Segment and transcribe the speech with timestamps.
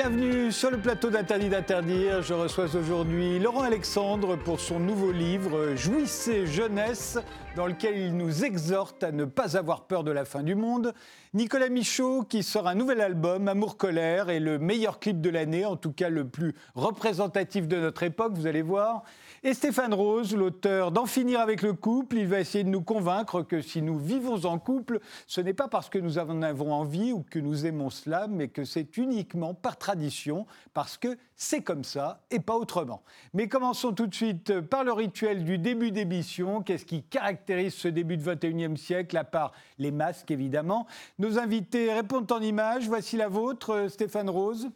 [0.00, 2.22] Bienvenue sur le plateau d'Interdit d'interdire.
[2.22, 7.18] Je reçois aujourd'hui Laurent Alexandre pour son nouveau livre Jouissez jeunesse,
[7.56, 10.94] dans lequel il nous exhorte à ne pas avoir peur de la fin du monde.
[11.34, 15.74] Nicolas Michaud qui sort un nouvel album, Amour-Colère, et le meilleur clip de l'année, en
[15.74, 19.02] tout cas le plus représentatif de notre époque, vous allez voir.
[19.44, 23.42] Et Stéphane Rose, l'auteur d'En finir avec le couple, il va essayer de nous convaincre
[23.42, 24.98] que si nous vivons en couple,
[25.28, 28.48] ce n'est pas parce que nous en avons envie ou que nous aimons cela, mais
[28.48, 33.02] que c'est uniquement par tradition, parce que c'est comme ça et pas autrement.
[33.32, 36.60] Mais commençons tout de suite par le rituel du début d'émission.
[36.60, 40.88] Qu'est-ce qui caractérise ce début de 21e siècle, à part les masques évidemment?
[41.20, 42.88] Nos invités répondent en images.
[42.88, 44.68] Voici la vôtre, Stéphane Rose.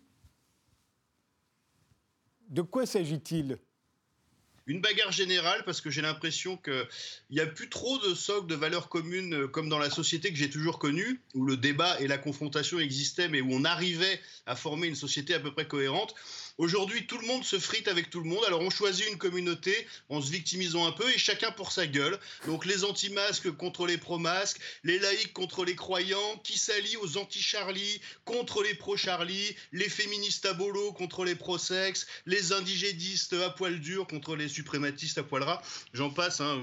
[2.48, 3.58] De quoi s'agit-il?
[4.66, 6.86] Une bagarre générale parce que j'ai l'impression qu'il
[7.30, 10.38] n'y a plus trop de socle de valeurs communes euh, comme dans la société que
[10.38, 14.56] j'ai toujours connue, où le débat et la confrontation existaient, mais où on arrivait à
[14.56, 16.14] former une société à peu près cohérente.
[16.58, 18.44] Aujourd'hui, tout le monde se frite avec tout le monde.
[18.46, 22.18] Alors, on choisit une communauté en se victimisant un peu et chacun pour sa gueule.
[22.46, 28.00] Donc, les anti-masques contre les pro-masques, les laïcs contre les croyants, qui s'allient aux anti-Charlie
[28.24, 34.06] contre les pro-Charlie, les féministes à bolo contre les pro-sexe, les indigénistes à poil dur
[34.06, 35.62] contre les suprématistes à poil ras.
[35.92, 36.62] J'en passe, hein,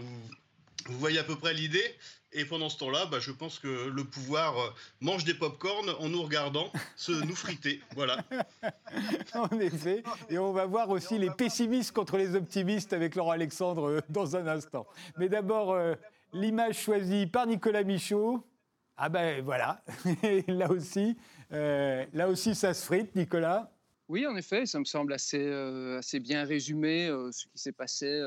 [0.98, 1.96] voyez à peu près l'idée.
[2.32, 4.70] Et pendant ce temps-là, bah, je pense que le pouvoir euh,
[5.02, 7.82] mange des pop-corn en nous regardant se nous friter.
[7.96, 8.24] Voilà.
[9.34, 10.04] en effet.
[10.30, 14.36] Et on va voir aussi les pessimistes contre les optimistes avec Laurent Alexandre euh, dans
[14.36, 14.86] un instant.
[15.18, 15.96] Mais d'abord, euh,
[16.32, 18.46] l'image choisie par Nicolas Michaud.
[19.02, 19.82] Ah ben voilà,
[20.50, 21.16] là aussi,
[21.50, 23.72] là aussi ça se frite, Nicolas.
[24.10, 25.50] Oui, en effet, ça me semble assez,
[25.98, 28.22] assez bien résumé ce qui s'est passé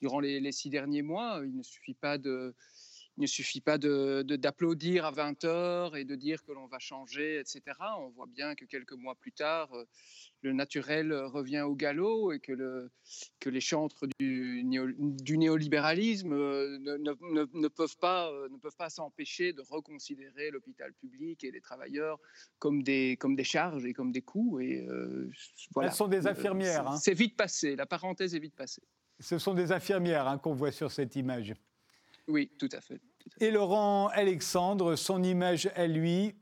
[0.00, 1.40] durant les, les, six derniers mois.
[1.44, 2.54] Il ne suffit pas de,
[3.18, 7.40] il ne suffit pas d'applaudir à 20 heures et de dire que l'on va changer,
[7.40, 7.60] etc.
[7.98, 9.84] On voit bien que quelques mois plus tard, euh,
[10.42, 12.92] le naturel revient au galop et que, le,
[13.40, 18.88] que les chantres du, du néolibéralisme euh, ne, ne, peuvent pas euh, ne peuvent pas
[18.88, 22.20] s'empêcher de reconsidérer l'hôpital public et les travailleurs
[22.60, 24.60] comme des, comme des charges et comme des coûts.
[24.60, 24.86] Et,
[25.72, 25.88] voilà.
[25.88, 26.86] Elles sont des infirmières.
[26.86, 26.96] Hein.
[26.98, 28.82] C'est vite passé, la parenthèse est vite passée.
[29.20, 31.54] Ce sont des infirmières hein, qu'on voit sur cette image.
[32.28, 33.00] Oui, tout à fait.
[33.40, 36.34] Et Laurent Alexandre, son image à lui,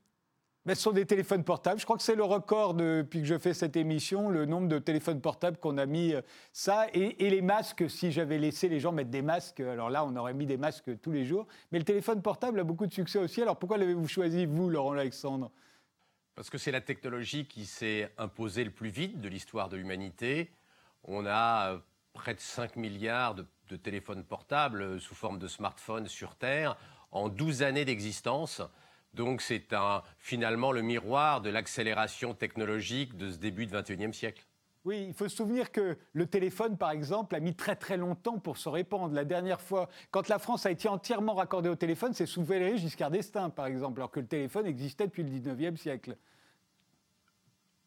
[0.67, 1.79] ben, ce sont des téléphones portables.
[1.79, 4.81] Je crois que c'est le record depuis que je fais cette émission, le nombre de
[4.81, 6.23] téléphones portables qu'on a mis euh,
[6.53, 6.89] ça.
[6.93, 10.35] Et, les masques, si j'avais laissé les gens mettre des masques, alors là, on aurait
[10.35, 11.47] mis des masques tous les jours.
[11.71, 13.41] Mais le téléphone portable a beaucoup de succès aussi.
[13.41, 15.53] Alors pourquoi l'avez-vous choisi, vous, Laurent Alexandre?
[16.35, 20.51] Parce que c'est la technologie qui s'est imposée le plus vite de l'histoire de l'humanité.
[21.05, 21.79] On a euh,
[22.16, 26.77] près de 5 milliards de téléphones portables euh, sous forme de smartphones sur Terre
[27.12, 28.62] en 12 années d'existence.
[29.15, 29.69] Donc c'est
[30.19, 34.44] finalement le miroir de l'accélération technologique de ce début de 21e siècle.
[34.84, 38.38] Oui, il faut se souvenir que le téléphone, par exemple, a mis très très longtemps
[38.38, 39.15] pour se répandre.
[39.15, 42.78] La dernière fois, quand la France a été entièrement raccordée au téléphone, c'est sous Valéry
[42.78, 46.16] Giscard d'Estaing, par exemple, alors que le téléphone existait depuis le 19e siècle.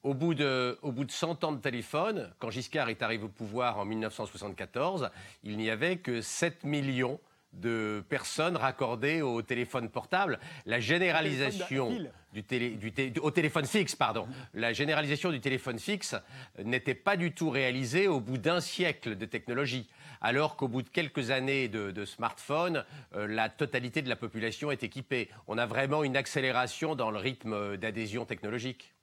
[0.02, 3.30] Au bout, de, au bout de 100 ans de téléphone, quand Giscard est arrivé au
[3.30, 5.10] pouvoir en 1974,
[5.44, 7.20] il n'y avait que 7 millions
[7.54, 10.40] de personnes raccordées au téléphone portable.
[10.66, 11.92] La généralisation
[12.32, 12.78] du, télé,
[13.22, 16.16] au téléphone fixe, pardon, la généralisation du téléphone fixe
[16.64, 19.90] n'était pas du tout réalisée au bout d'un siècle de technologie,
[20.22, 24.84] alors qu'au bout de quelques années de, smartphones, euh, la totalité de la population est
[24.84, 25.30] équipée.
[25.48, 28.94] On a vraiment une accélération dans le rythme d'adhésion technologique.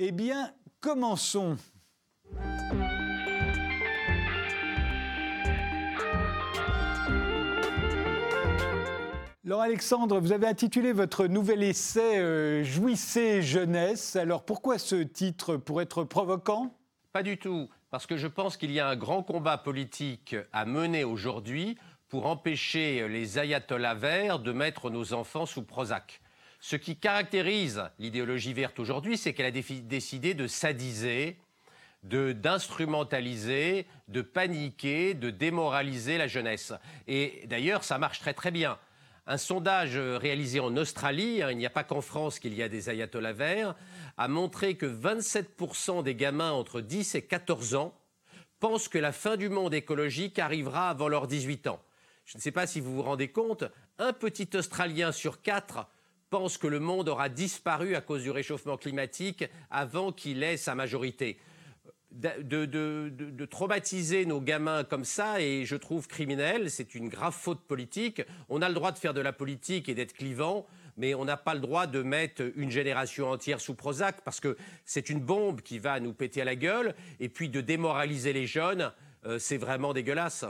[0.00, 1.56] Eh bien, commençons.
[9.44, 14.16] Laure Alexandre, vous avez intitulé votre nouvel essai euh, Jouissez jeunesse.
[14.16, 15.56] Alors pourquoi ce titre?
[15.56, 16.74] Pour être provoquant?
[17.12, 20.64] Pas du tout, parce que je pense qu'il y a un grand combat politique à
[20.64, 26.20] mener aujourd'hui pour empêcher les ayatollahs verts de mettre nos enfants sous Prozac.
[26.66, 31.36] Ce qui caractérise l'idéologie verte aujourd'hui, c'est qu'elle a décidé de sadiser,
[32.02, 36.72] d'instrumentaliser, de, paniquer, de démoraliser la jeunesse.
[37.06, 38.78] Et d'ailleurs, ça marche très très bien.
[39.26, 42.70] Un sondage réalisé en Australie, hein, il n'y a pas qu'en France qu'il y a
[42.70, 43.74] des ayatollahs verts,
[44.16, 47.94] a montré que 27% des gamins entre 10 et 14 ans
[48.58, 51.82] pensent que la fin du monde écologique arrivera avant leurs 18 ans.
[52.24, 53.64] Je ne sais pas si vous vous rendez compte,
[53.98, 55.88] un petit Australien sur quatre
[56.34, 60.74] pense que le monde aura disparu à cause du réchauffement climatique avant qu'il ait sa
[60.74, 61.38] majorité.
[62.10, 66.72] de, traumatiser nos gamins comme ça et je trouve criminel.
[66.72, 68.20] C'est une grave faute politique.
[68.48, 70.66] On a le droit de faire de la politique et d'être clivant,
[70.96, 74.56] mais on n'a pas le droit de mettre une génération entière sous Prozac parce que
[74.84, 76.96] c'est une bombe qui va nous péter à la gueule.
[77.20, 78.90] Et puis de démoraliser les jeunes,
[79.24, 80.44] euh, c'est vraiment dégueulasse.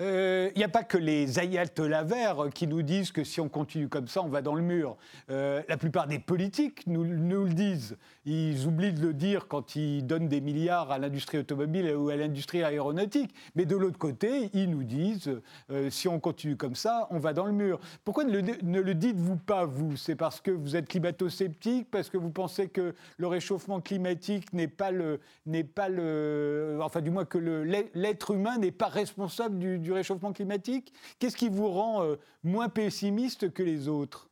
[0.00, 3.50] Il euh, n'y a pas que les ayatollahs verts qui nous disent que si on
[3.50, 4.96] continue comme ça, on va dans le mur.
[5.28, 7.98] Euh, la plupart des politiques nous, le disent.
[8.32, 12.16] Ils oublient de le dire quand ils donnent des milliards à l'industrie automobile ou à
[12.16, 13.34] l'industrie aéronautique.
[13.56, 15.40] Mais de l'autre côté, ils nous disent
[15.72, 17.80] euh, si on continue comme ça, on va dans le mur.
[18.04, 19.96] Pourquoi ne le, dites-vous pas, vous?
[19.96, 24.68] C'est parce que vous êtes climato-sceptique Parce que vous pensez que le réchauffement climatique n'est
[24.68, 25.18] pas le.
[25.46, 27.38] N'est pas le enfin, du moins que
[27.94, 30.92] l'être humain n'est pas responsable du du réchauffement climatique?
[31.18, 34.29] Qu'est-ce qui vous rend euh, moins pessimiste que les autres?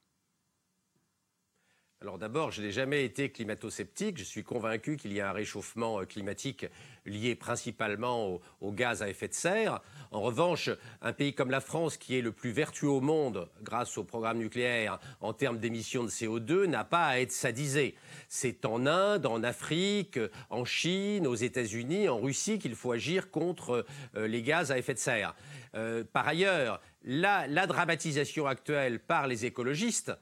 [2.00, 4.18] Alors d'abord, je n'ai jamais été climato-sceptique.
[4.18, 6.64] Je suis convaincu qu'il y a un réchauffement euh, climatique
[7.04, 9.80] lié principalement au, gaz à effet de serre.
[10.12, 10.70] En revanche,
[11.02, 14.38] un pays comme la France, qui est le plus vertueux au monde grâce au programme
[14.38, 17.96] nucléaire en termes d'émissions de CO2, n'a pas à être sadisé.
[18.28, 20.20] C'est en Inde, en Afrique,
[20.50, 23.84] en Chine, aux États-Unis, en Russie qu'il faut agir contre
[24.14, 25.34] euh, les gaz à effet de serre.
[25.74, 30.12] Euh, par ailleurs, la dramatisation actuelle par les écologistes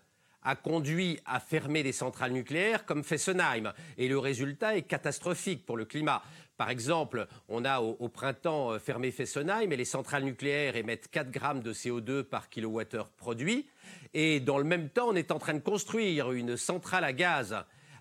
[0.46, 3.72] a conduit à fermer des centrales nucléaires comme Fessenheim.
[3.98, 6.22] Et le résultat est catastrophique pour le climat.
[6.56, 11.32] Par exemple, on a au, printemps euh, fermé Fessenheim et les centrales nucléaires émettent 4
[11.32, 13.66] grammes de CO2 par kilowattheure produit.
[14.14, 17.56] Et dans le même temps, on est en train de construire une centrale à gaz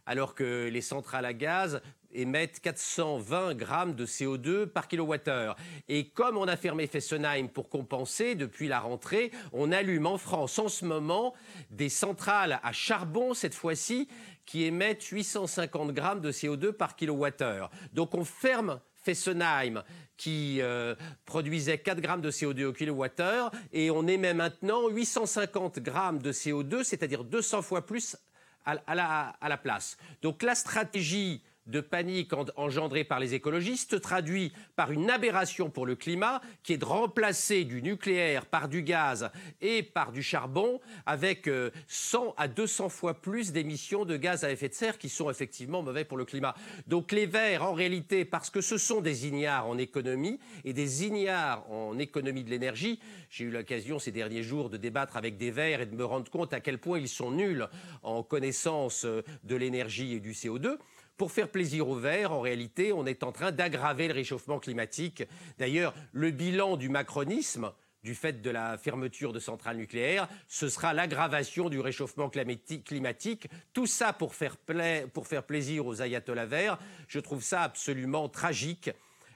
[0.05, 1.81] alors que les centrales à gaz
[2.15, 5.55] émettent 420 grammes de CO2 par kilowattheure.
[5.87, 10.57] Et comme on a fermé Fessenheim pour compenser, depuis la rentrée, on allume en France
[10.59, 11.33] en ce moment
[11.69, 14.07] des centrales à charbon, cette fois-ci,
[14.45, 17.69] qui émettent 850 grammes de CO2 par kilowattheure.
[17.93, 19.83] Donc on ferme Fessenheim
[20.17, 20.95] qui euh,
[21.25, 26.83] produisait 4 grammes de CO2 au kilowattheure et on émet maintenant 850 grammes de CO2,
[26.83, 28.17] c'est-à-dire 200 fois plus
[28.65, 29.97] à, la, place.
[30.21, 35.95] Donc la stratégie de panique engendrée par les écologistes traduit par une aberration pour le
[35.95, 39.29] climat qui est de remplacer du nucléaire par du gaz
[39.61, 41.49] et par du charbon avec
[41.87, 45.29] 100 euh, à 200 fois plus d'émissions de gaz à effet de serre qui sont
[45.29, 46.55] effectivement mauvais pour le climat.
[46.87, 51.05] Donc les Verts, en réalité, parce que ce sont des ignares en économie et des
[51.05, 55.51] ignares en économie de l'énergie, j'ai eu l'occasion ces derniers jours de débattre avec des
[55.51, 57.67] Verts et de me rendre compte à quel point ils sont nuls
[58.03, 60.77] en connaissance euh, de l'énergie et du CO2.
[61.17, 65.23] Pour faire plaisir aux Verts, en réalité, on est en train d'aggraver le réchauffement climatique.
[65.57, 67.71] D'ailleurs, le bilan du macronisme,
[68.03, 73.47] du fait de la fermeture de centrales nucléaires, ce sera l'aggravation du réchauffement climatique.
[73.73, 76.77] Tout ça pour faire, plaisir aux ayatollahs verts.
[77.07, 78.91] Je trouve ça absolument tragique.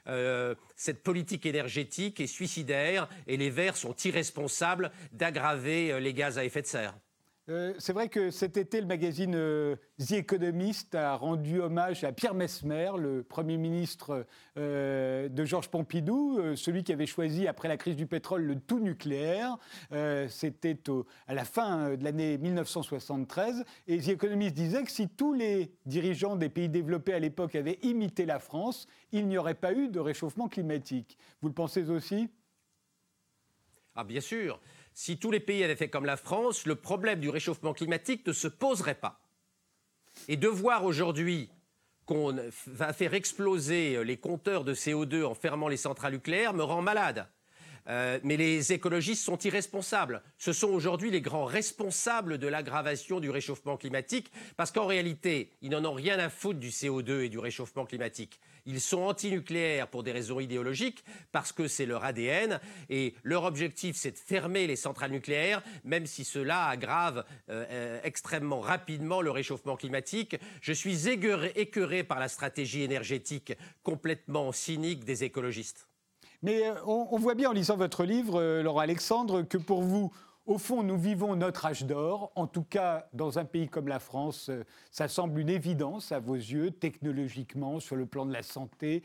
[0.06, 6.38] Euh, cette politique énergétique est suicidaire et les Verts sont irresponsables d'aggraver euh, les gaz
[6.38, 6.94] à effet de serre.
[7.50, 12.12] Euh, c'est vrai que cet été, le magazine euh, The Economist a rendu hommage à
[12.12, 14.24] Pierre Mesmer, le Premier ministre
[14.56, 18.78] euh, de Georges Pompidou, celui qui avait choisi, après la crise du pétrole, le tout
[18.78, 19.58] nucléaire.
[20.28, 20.78] C'était
[21.26, 23.64] à la fin de l'année 1973.
[23.88, 27.78] Et The Economist disait que si tous les dirigeants des pays développés à l'époque avaient
[27.82, 31.18] imité la France, il n'y aurait pas eu de réchauffement climatique.
[31.40, 32.28] Vous le pensez aussi?
[33.96, 34.60] Ah, bien sûr
[35.00, 38.34] si tous les pays avaient fait comme la France, le problème du réchauffement climatique ne
[38.34, 39.18] se poserait pas.
[40.28, 41.48] Et de voir aujourd'hui
[42.04, 46.82] qu'on va faire exploser les compteurs de CO2 en fermant les centrales nucléaires me rend
[46.82, 47.26] malade.
[47.88, 50.22] Euh, mais les écologistes sont irresponsables.
[50.36, 55.70] Ce sont aujourd'hui les grands responsables de l'aggravation du réchauffement climatique, parce qu'en réalité, ils
[55.70, 58.38] n'en ont rien à foutre du CO2 et du réchauffement climatique.
[58.66, 63.96] Ils sont antinucléaires pour des raisons idéologiques, parce que c'est leur ADN, et leur objectif,
[63.96, 69.30] c'est de fermer les centrales nucléaires, même si cela aggrave euh, euh, extrêmement rapidement le
[69.30, 70.36] réchauffement climatique.
[70.60, 73.52] Je suis écœuré par la stratégie énergétique
[73.82, 75.86] complètement cynique des écologistes.
[76.42, 80.12] Mais euh, on, voit bien en lisant votre livre, Laurent Alexandre, que pour vous,
[80.50, 82.32] au fond, nous vivons notre âge d'or.
[82.34, 86.18] En tout cas, dans un pays comme la France, euh, ça semble une évidence à
[86.18, 89.04] vos yeux, technologiquement, sur le plan de la santé,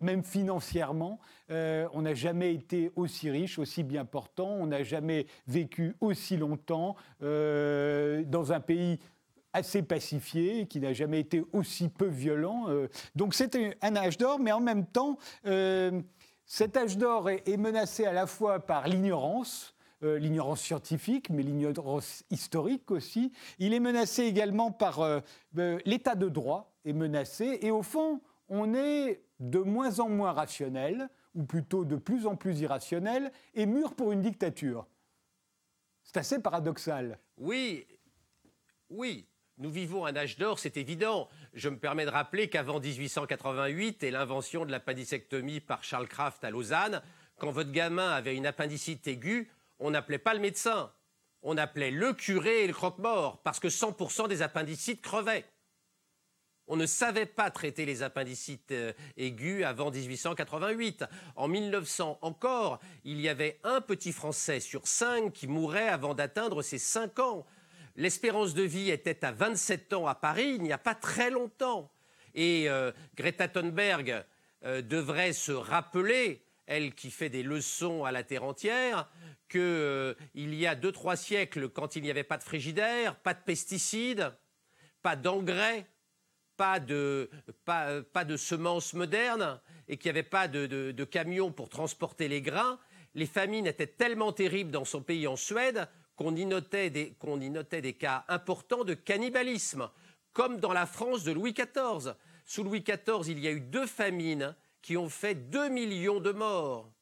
[0.00, 1.18] même financièrement.
[1.48, 4.48] on n'a jamais été aussi riche, aussi bien portant.
[4.48, 8.98] On n'a jamais vécu aussi longtemps dans un pays
[9.54, 12.66] assez pacifié, qui n'a jamais été aussi peu violent.
[13.14, 15.18] donc c'est un âge d'or, mais en même temps,
[16.46, 19.74] cet âge d'or est, menacé à la fois par l'ignorance,
[20.04, 23.32] euh, l'ignorance scientifique, mais l'ignorance historique aussi.
[23.58, 25.20] Il est menacé également par euh,
[25.58, 27.58] euh, l'état de droit, est menacé.
[27.62, 32.36] Et au fond, on est de moins en moins rationnel, ou plutôt de plus en
[32.36, 34.86] plus irrationnel, et mûr pour une dictature.
[36.02, 37.18] C'est assez paradoxal.
[37.38, 37.86] Oui,
[38.90, 39.26] oui.
[39.56, 41.28] Nous vivons un âge d'or, c'est évident.
[41.54, 46.50] Je me permets de rappeler qu'avant 1888 et l'invention de l'appendicectomie par Charles Kraft à
[46.50, 47.00] Lausanne,
[47.38, 50.92] quand votre gamin avait une appendicite aiguë, on n'appelait pas le médecin.
[51.42, 55.44] On appelait le curé et le croque-mort, parce que 100% des appendicites crevaient.
[56.66, 61.04] On ne savait pas traiter les appendicites euh, aigus avant 1888.
[61.36, 66.62] En 1900 encore, il y avait un petit Français sur cinq qui mourait avant d'atteindre
[66.62, 67.46] ses 5 ans.
[67.96, 71.90] L'espérance de vie était à 27 ans à Paris il n'y a pas très longtemps.
[72.34, 74.24] Et euh, Greta Thunberg
[74.64, 79.08] euh, devrait se rappeler, elle qui fait des leçons à la terre entière,
[79.48, 83.42] qu'il y a deux, trois siècles, quand il n'y avait pas de frigidaire, pas de
[83.42, 84.32] pesticides,
[85.02, 85.86] pas d'engrais,
[86.56, 87.30] pas de,
[87.64, 92.42] pas, de semences modernes et qu'il n'y avait pas de, de, camions pour transporter les
[92.42, 92.78] grains,
[93.14, 96.46] les famines étaient tellement terribles dans son pays en Suède qu'on y,
[97.18, 99.90] qu'on y notait des cas importants de cannibalisme,
[100.32, 102.14] comme dans la France de Louis XIV.
[102.44, 106.30] Sous Louis XIV, il y a eu deux famines qui ont fait 2 millions de
[106.30, 106.92] morts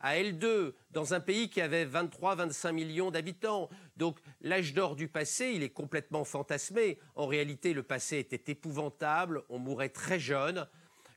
[0.00, 3.70] à L2, dans un pays qui avait 23-25 millions d'habitants.
[3.96, 6.98] Donc l'âge d'or du passé, il est complètement fantasmé.
[7.14, 10.68] En réalité, le passé était épouvantable, on mourait très jeune.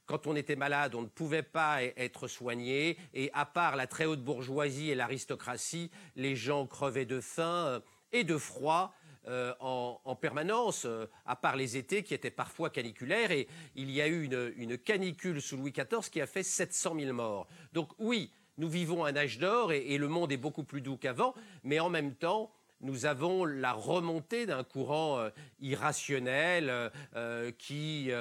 [0.05, 2.97] Quand on était malade, on ne pouvait pas e-, être soigné.
[3.13, 7.79] Et à part la très haute bourgeoisie et l'aristocratie, les gens crevaient de faim euh,
[8.13, 8.95] et de froid.
[9.30, 13.32] Euh, en, permanence, euh, à part les étés qui étaient parfois caniculaires.
[13.32, 17.13] Et il y a eu une, canicule sous Louis XIV qui a fait 700 000
[17.13, 17.48] morts.
[17.72, 21.34] Donc oui, nous vivons un âge d'or et, le monde est beaucoup plus doux qu'avant,
[21.63, 22.51] mais en même temps,
[22.82, 25.30] nous avons la remontée d'un courant euh,
[25.62, 26.92] irrationnel
[27.58, 28.12] qui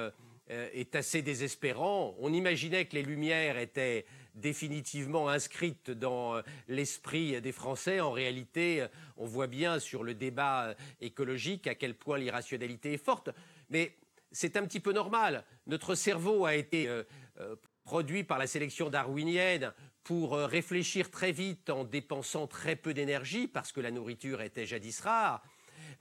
[0.48, 2.14] est assez désespérant.
[2.20, 8.00] On imaginait que les Lumières étaient définitivement inscrites dans l'esprit des Français.
[8.00, 8.86] En réalité,
[9.16, 13.30] on voit bien sur le débat écologique à quel point l'irrationalité est forte.
[13.70, 13.96] Mais
[14.30, 15.44] c'est un petit peu normal.
[15.66, 16.88] Notre cerveau a été
[17.84, 19.72] produit par la sélection darwinienne
[20.04, 24.66] pour euh, réfléchir très vite en dépensant très peu d'énergie, parce que la nourriture était
[24.66, 25.42] jadis rare,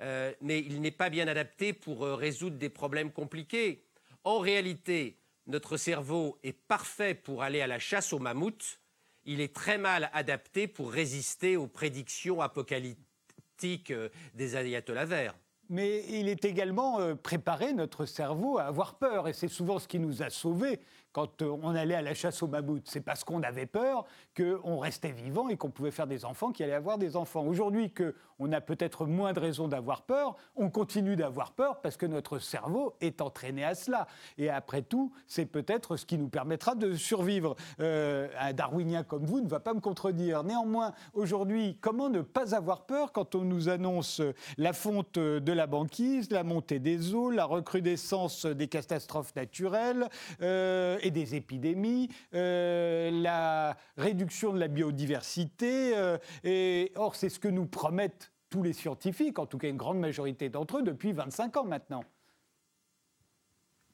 [0.01, 3.83] euh, mais il n'est pas bien adapté pour euh, résoudre des problèmes compliqués.
[4.23, 5.17] En réalité,
[5.47, 8.79] notre cerveau est parfait pour aller à la chasse aux mammouths,
[9.25, 13.93] il est très mal adapté pour résister aux prédictions apocalyptiques
[14.33, 15.35] des ayatollahs verts.
[15.69, 19.27] Mais il est également préparé, notre cerveau, à avoir peur.
[19.27, 20.79] Et c'est souvent ce qui nous a sauvés
[21.13, 22.87] quand euh, on allait à la chasse aux mammouths.
[22.87, 26.63] C'est parce qu'on avait peur qu'on restait vivant et qu'on pouvait faire des enfants qui
[26.63, 27.43] allaient avoir des enfants.
[27.45, 32.05] Aujourd'hui, qu'on a peut-être moins de raisons d'avoir peur, on continue d'avoir peur parce que
[32.05, 34.07] notre cerveau est entraîné à cela.
[34.37, 37.55] Et après tout, c'est peut-être ce qui nous permettra de survivre.
[37.79, 40.43] Euh, un darwinien comme vous ne va pas me contredire.
[40.43, 44.21] Néanmoins, aujourd'hui, comment ne pas avoir peur quand on nous annonce
[44.57, 50.07] la fonte de la banquise, la montée des eaux, la recrudescence des catastrophes naturelles
[50.41, 55.95] euh, et des épidémies, euh, la réduction de la biodiversité.
[55.95, 59.77] Euh, et, or, c'est ce que nous promettent tous les scientifiques, en tout cas une
[59.77, 62.03] grande majorité d'entre eux, depuis 25 ans maintenant.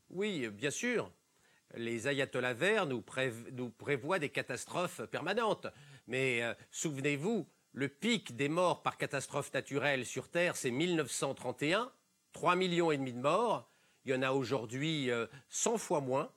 [0.10, 1.12] Oui, bien sûr.
[1.76, 5.68] Les ayatollahs verts nous, prévoient des catastrophes permanentes.
[6.08, 11.92] Mais euh, souvenez-vous, le pic des morts par catastrophe naturelle sur Terre, c'est 1931,
[12.32, 13.70] 3 millions et demi de morts.
[14.06, 15.10] Il y en a aujourd'hui
[15.50, 16.32] 100 fois moins.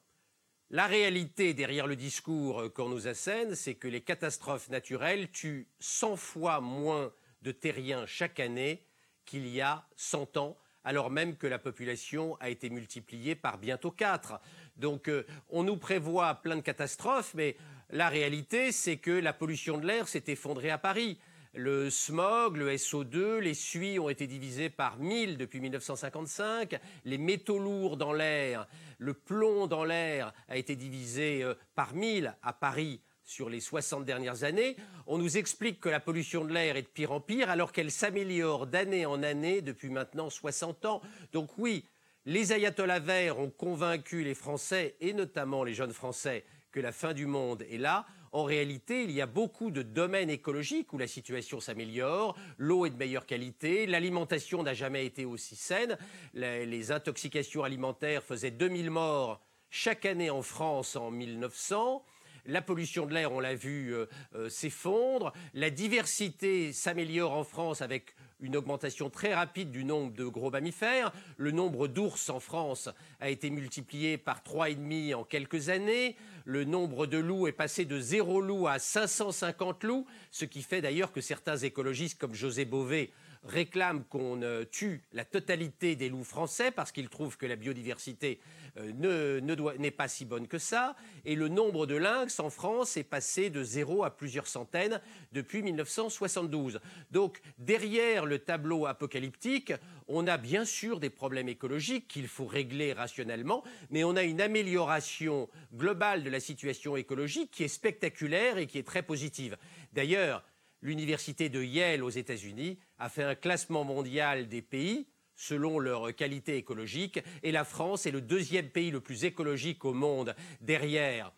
[0.72, 6.14] La réalité derrière le discours qu'on nous assène, c'est que les catastrophes naturelles tuent 100
[6.14, 7.12] fois moins
[7.42, 8.84] de terriens chaque année
[9.24, 13.90] qu'il y a 100 ans, alors même que la population a été multipliée par bientôt
[13.90, 14.40] 4.
[14.76, 17.56] Donc euh, on nous prévoit plein de catastrophes, mais
[17.90, 21.18] la réalité, c'est que la pollution de l'air s'est effondrée à Paris.
[21.54, 26.78] Le smog, le SO2, les suies ont été divisés par 1000 depuis 1955.
[27.04, 32.36] Les métaux lourds dans l'air, le plomb dans l'air a été divisé euh, par 1000
[32.42, 34.76] à Paris sur les 60 dernières années.
[35.08, 37.90] On nous explique que la pollution de l'air est de pire en pire alors qu'elle
[37.90, 41.00] s'améliore d'année en année depuis maintenant 60 ans.
[41.32, 41.84] Donc oui,
[42.26, 47.12] les ayatollahs verts ont convaincu les Français, et notamment les jeunes Français, que la fin
[47.12, 48.06] du monde est là.
[48.32, 52.90] En réalité, il y a beaucoup de domaines écologiques où la situation s'améliore, l'eau est
[52.90, 55.98] de meilleure qualité, l'alimentation n'a jamais été aussi saine,
[56.34, 62.04] les, intoxications alimentaires faisaient 2000 morts chaque année en France en 1900.
[62.46, 65.32] La pollution de l'air, on l'a vu, euh, euh, s'effondre.
[65.52, 71.12] La diversité s'améliore en France avec une augmentation très rapide du nombre de gros mammifères.
[71.36, 72.88] Le nombre d'ours en France
[73.20, 76.16] a été multiplié par 3,5 en quelques années.
[76.44, 80.80] Le nombre de loups est passé de 0 loup à 550 loups, ce qui fait
[80.80, 83.10] d'ailleurs que certains écologistes comme José Bové
[83.44, 88.40] réclament qu'on euh, tue la totalité des loups français parce qu'ils trouvent que la biodiversité
[88.76, 89.40] euh,
[89.78, 90.94] n'est pas si bonne que ça.
[91.24, 95.00] Et le nombre de lynx en France est passé de zéro à plusieurs centaines
[95.32, 96.80] depuis 1972.
[97.10, 99.72] Donc derrière le tableau apocalyptique,
[100.08, 104.40] on a bien sûr des problèmes écologiques qu'il faut régler rationnellement, mais on a une
[104.40, 109.56] amélioration globale de la situation écologique qui est spectaculaire et qui est très positive.
[109.92, 110.44] D'ailleurs,
[110.82, 115.06] l'université de Yale aux États-Unis a fait un classement mondial des pays
[115.36, 119.94] selon leur qualité écologique, et la France est le deuxième pays le plus écologique au
[119.94, 121.32] monde derrière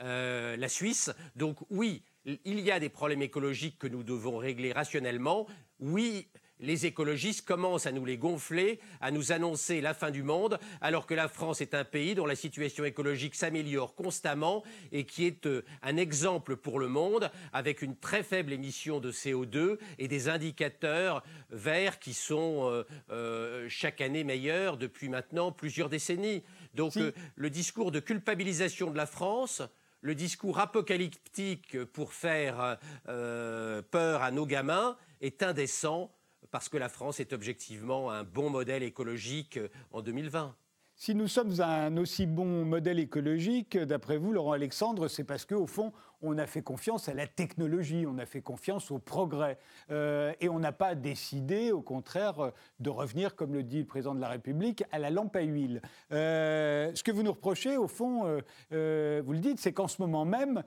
[0.00, 1.10] euh, la Suisse.
[1.36, 2.02] Donc oui,
[2.44, 5.46] il y a des problèmes écologiques que nous devons régler rationnellement.
[5.80, 6.28] Oui,
[6.60, 11.06] les écologistes commencent à nous les gonfler, à nous annoncer la fin du monde, alors
[11.06, 15.46] que la France est un pays dont la situation écologique s'améliore constamment et qui est
[15.46, 20.28] euh, un exemple pour le monde, avec une très faible émission de CO2 et des
[20.28, 26.42] indicateurs verts qui sont euh, euh, chaque année meilleurs depuis maintenant plusieurs décennies.
[26.74, 26.94] Donc
[27.36, 29.62] le discours de culpabilisation de la France,
[30.02, 36.10] le discours apocalyptique pour faire peur à nos gamins est indécent
[36.50, 40.54] parce que la France est objectivement un bon modèle écologique euh, en 2020.
[40.98, 45.66] Si nous sommes un aussi bon modèle écologique, d'après vous, Laurent Alexandre, c'est parce qu'au
[45.66, 49.58] fond, on a fait confiance à la technologie, on a fait confiance au progrès.
[49.90, 52.50] Euh, et on n'a pas décidé, au contraire,
[52.80, 55.82] de revenir, comme le dit le président de la République, à la lampe à huile.
[56.12, 60.24] Euh, ce que vous nous reprochez, au fond, vous le dites, c'est qu'en ce moment
[60.24, 60.62] même,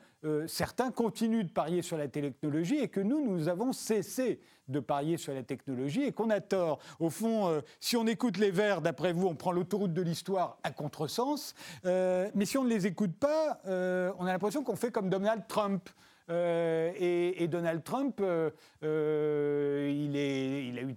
[0.46, 4.40] certains continuent de parier sur la technologie et que nous, nous avons cessé
[4.70, 6.80] de parier sur la technologie et qu'on a tort.
[7.00, 10.72] Au fond, si on écoute les Verts, d'après vous, on prend l'autoroute de l'histoire à
[10.72, 11.54] contresens.
[11.84, 15.90] mais si on ne les écoute pas, on a l'impression qu'on fait comme Donald Trump.
[16.30, 18.52] Euh, et, Donald Trump, euh,
[18.84, 20.96] euh, il, a eu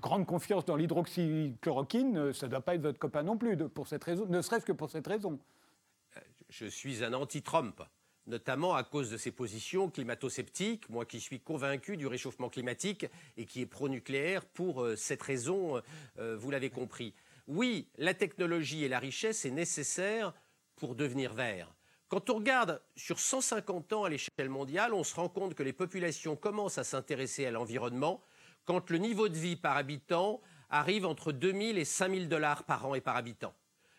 [0.00, 2.32] grande confiance dans l'hydroxychloroquine.
[2.32, 4.72] Ça ne doit pas être votre copain non plus, pour cette raison, ne serait-ce que
[4.72, 5.38] pour cette raison.
[6.48, 7.82] Je suis un anti-Trump
[8.26, 13.06] notamment à cause de ses positions climato-sceptiques, moi qui suis convaincu du réchauffement climatique
[13.36, 15.82] et qui est pro-nucléaire pour cette raison,
[16.18, 17.14] vous l'avez compris.
[17.46, 20.32] Oui, la technologie et la richesse est nécessaire
[20.76, 21.74] pour devenir vert.
[22.08, 25.72] Quand on regarde sur 150 ans à l'échelle mondiale, on se rend compte que les
[25.72, 28.22] populations commencent à s'intéresser à l'environnement
[28.64, 32.94] quand le niveau de vie par habitant arrive entre 2000 et 5000 dollars par an
[32.94, 33.52] et par habitant.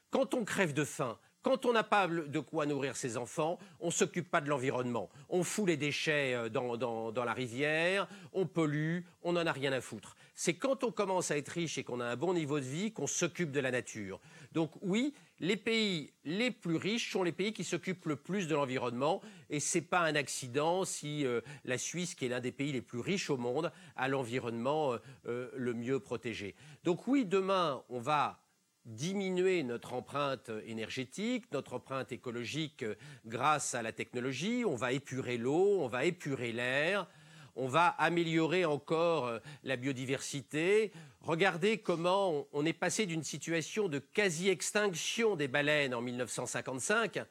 [0.09, 3.91] Quand on crève de faim, quand on n'a pas de quoi nourrir ses enfants, on
[3.91, 5.11] s'occupe pas de l'environnement.
[5.29, 9.79] On fout les déchets euh, dans, la rivière, on pollue, on n'en a rien à
[9.79, 10.15] foutre.
[10.33, 12.91] C'est quand on commence à être riche et qu'on a un bon niveau de vie
[12.91, 14.19] qu'on s'occupe de la nature.
[14.53, 18.55] Donc oui, les pays les plus riches sont les pays qui s'occupent le plus de
[18.55, 22.51] l'environnement et ce n'est pas un accident si euh, la Suisse, qui est l'un des
[22.51, 24.95] pays les plus riches au monde, a l'environnement
[25.27, 26.55] euh, le mieux protégé.
[26.83, 28.39] Donc oui, demain, on va
[28.85, 32.85] diminuer notre empreinte énergétique, notre empreinte écologique
[33.25, 37.07] grâce à la technologie, on va épurer l'eau, on va épurer l'air,
[37.55, 40.91] on va améliorer encore euh, la biodiversité.
[41.21, 47.21] Regardez comment on est passé d'une situation de quasi-extinction des baleines en 1955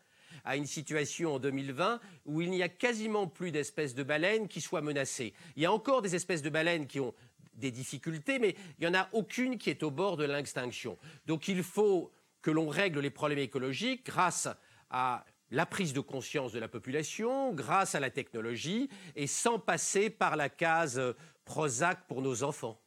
[0.44, 4.60] à une situation en 2020 où il n'y a quasiment plus d'espèces de baleines qui
[4.60, 5.32] soient menacées.
[5.56, 7.14] Il y a encore des espèces de baleines qui ont
[7.56, 10.98] des difficultés, mais il n'y en a aucune qui est au bord de l'extinction.
[11.26, 12.12] Donc il faut
[12.42, 14.48] que l'on règle les problèmes écologiques grâce
[14.90, 20.10] à la prise de conscience de la population grâce à la technologie et sans passer
[20.10, 21.00] par la case
[21.44, 22.80] Prozac pour nos enfants.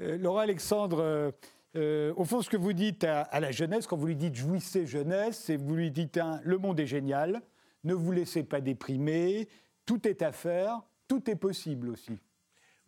[0.00, 1.30] Euh, Laura Alexandre, euh,
[1.76, 4.86] euh, au fond, ce que vous dites à, la jeunesse, quand vous lui dites jouissez
[4.86, 7.42] jeunesse, c'est vous lui dites le monde est génial,
[7.84, 9.48] ne vous laissez pas déprimer,
[9.86, 12.18] tout est à faire, tout est possible aussi.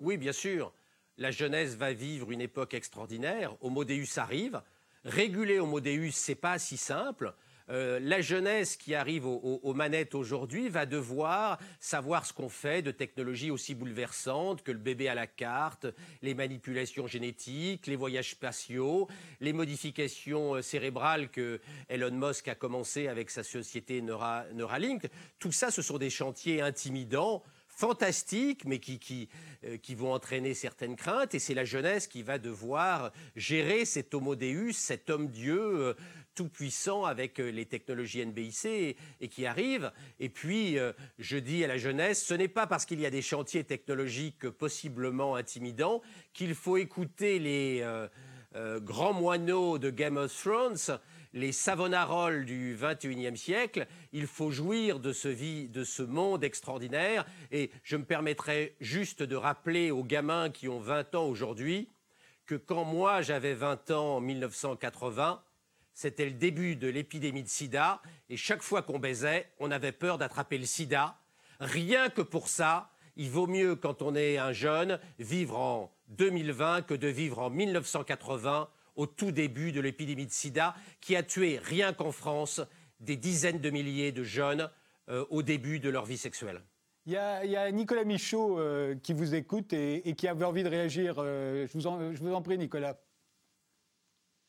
[0.00, 0.72] Oui, bien sûr.
[1.16, 3.56] La jeunesse va vivre une époque extraordinaire.
[3.60, 4.60] Homo Deus arrive.
[5.04, 7.34] Réguler Homo Deus, c'est pas si simple.
[7.70, 12.90] Euh, la jeunesse qui arrive aux, manettes aujourd'hui va devoir savoir ce qu'on fait de
[12.90, 15.86] technologies aussi bouleversantes que le bébé à la carte,
[16.20, 19.08] les manipulations génétiques, les voyages spatiaux,
[19.40, 25.08] les modifications euh, cérébrales que Elon Musk a commencé avec sa société Neuralink.
[25.38, 27.42] Tout ça, ce sont des chantiers intimidants
[27.76, 29.28] fantastiques, mais qui, qui,
[29.64, 31.34] euh, qui, vont entraîner certaines craintes.
[31.34, 35.94] Et c'est la jeunesse qui va devoir gérer cet homo deus, cet homme-dieu euh,
[36.34, 38.66] tout-puissant avec euh, les technologies NBIC
[39.20, 39.92] et, qui arrive.
[40.20, 40.76] Et puis,
[41.18, 44.48] je dis à la jeunesse, ce n'est pas parce qu'il y a des chantiers technologiques
[44.50, 47.84] possiblement intimidants qu'il faut écouter les
[48.82, 50.98] grands moineaux de Game of Thrones
[51.34, 53.86] les Savonarols du XXIe siècle.
[54.12, 57.26] Il faut jouir de ce, vie, de ce monde extraordinaire.
[57.50, 61.88] Et je me permettrai juste de rappeler aux gamins qui ont 20 ans aujourd'hui
[62.46, 65.42] que quand moi j'avais 20 ans en 1980,
[65.92, 68.00] c'était le début de l'épidémie de sida.
[68.30, 71.18] Et chaque fois qu'on baisait, on avait peur d'attraper le sida.
[71.58, 76.82] Rien que pour ça, il vaut mieux, quand on est un jeune, vivre en 2020
[76.82, 81.58] que de vivre en 1980 au tout début de l'épidémie de sida, qui a tué,
[81.62, 82.60] rien qu'en France,
[83.00, 84.70] des dizaines de milliers de jeunes
[85.08, 86.62] euh, au début de leur vie sexuelle.
[87.06, 91.16] Il y, a, Nicolas Michaud euh, qui vous écoute et, qui avait envie de réagir.
[91.18, 92.98] Euh, je, vous en, je, vous en, prie, Nicolas.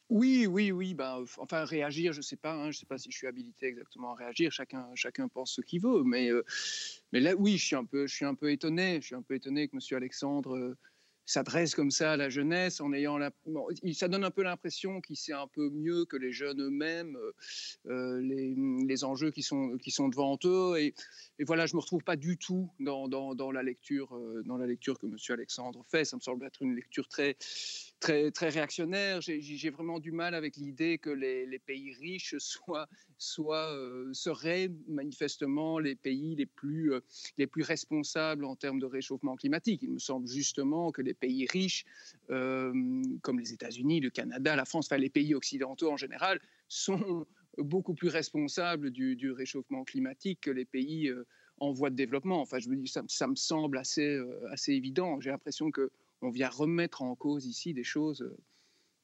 [0.08, 0.94] Oui, oui, oui.
[0.94, 2.54] Bah, enfin, réagir, je ne sais pas.
[2.54, 4.54] Hein, je ne sais pas si je suis habilité exactement à réagir.
[4.54, 6.04] Chacun, chacun pense ce qu'il veut.
[6.04, 6.30] Mais,
[7.12, 9.02] mais là, oui, je suis, un peu, je suis un peu étonné.
[9.02, 9.98] Je suis un peu étonné que M.
[9.98, 10.78] Alexandre
[11.26, 13.32] s'adresse comme ça à la jeunesse en ayant la...
[13.94, 17.32] ça donne un peu l'impression qu'il sait un peu mieux que les jeunes eux-mêmes euh,
[17.88, 18.56] euh, les,
[18.88, 20.78] les, enjeux qui sont, qui sont devant eux.
[20.78, 20.94] Et,
[21.40, 24.58] et voilà je me retrouve pas du tout dans, dans, dans la lecture euh, dans
[24.58, 26.06] la lecture que monsieur Alexandre fait.
[26.06, 27.36] Ça me semble être une lecture très
[28.00, 33.72] très très réactionnaire j'ai vraiment du mal avec l'idée que les, pays riches soient soit
[33.72, 37.00] euh, seraient manifestement les pays les plus, euh,
[37.38, 39.82] les plus responsables en termes de réchauffement climatique.
[39.84, 41.86] Il me semble justement que les pays riches,
[42.30, 42.74] euh,
[43.22, 47.26] comme les États-Unis, le Canada, la France, enfin les pays occidentaux en général, sont
[47.58, 51.12] beaucoup plus responsables du, réchauffement climatique que les pays
[51.60, 52.42] en voie de développement.
[52.42, 54.20] Enfin, je me dis, ça, ça me semble assez,
[54.52, 55.22] assez évident.
[55.22, 55.72] J'ai l'impression
[56.26, 58.28] qu'on vient remettre en cause ici des choses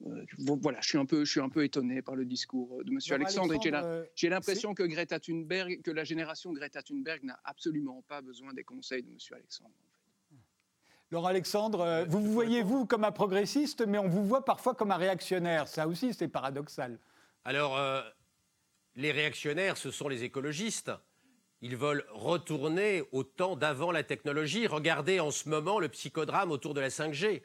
[0.08, 2.92] euh, voilà, je suis un peu, je suis un peu étonné par le discours de
[2.92, 2.98] M.
[3.12, 3.54] Alexandre.
[4.16, 8.64] j'ai l'impression que Greta Thunberg, que la génération Greta Thunberg n'a absolument pas besoin des
[8.64, 9.18] conseils de M.
[9.34, 9.76] Alexandre.
[11.12, 14.74] Laurent Alexandre, euh, vous vous voyez vous comme un progressiste, mais on vous voit parfois
[14.74, 15.68] comme un réactionnaire.
[15.68, 16.98] Ça aussi, c'est paradoxal.
[17.46, 18.02] Alors, euh,
[18.96, 20.92] les réactionnaires, ce sont les écologistes.
[21.62, 24.66] Ils veulent retourner au temps d'avant la technologie.
[24.66, 27.44] Regardez en ce moment le psychodrame autour de la 5G.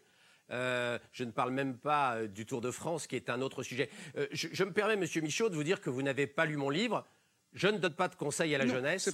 [0.51, 3.63] Euh, je ne parle même pas euh, du Tour de France, qui est un autre
[3.63, 3.91] sujet.
[4.17, 6.71] Euh, je, me permets, Monsieur Michaud, de vous dire que vous n'avez pas lu mon
[6.71, 7.05] livre.
[7.53, 9.11] Je ne donne pas de conseils à la jeunesse.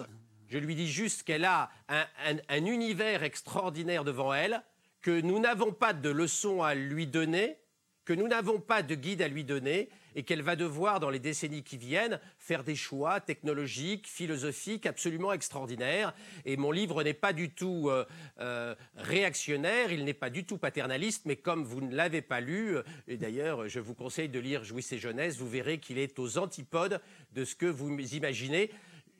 [0.48, 4.62] Je lui dis juste qu'elle a un univers extraordinaire devant elle,
[5.00, 7.56] que nous n'avons pas de leçons à lui donner,
[8.04, 11.18] que nous n'avons pas de guide à lui donner et qu'elle va devoir, dans les
[11.18, 16.14] décennies qui viennent, faire des choix technologiques, philosophiques absolument extraordinaires.
[16.44, 18.04] Et mon livre n'est pas du tout euh,
[18.40, 22.76] euh, réactionnaire, il n'est pas du tout paternaliste, mais comme vous ne l'avez pas lu,
[22.76, 26.38] euh, et d'ailleurs je vous conseille de lire Jouissez jeunesse, vous verrez qu'il est aux
[26.38, 27.00] antipodes
[27.34, 28.70] de ce que vous imaginez.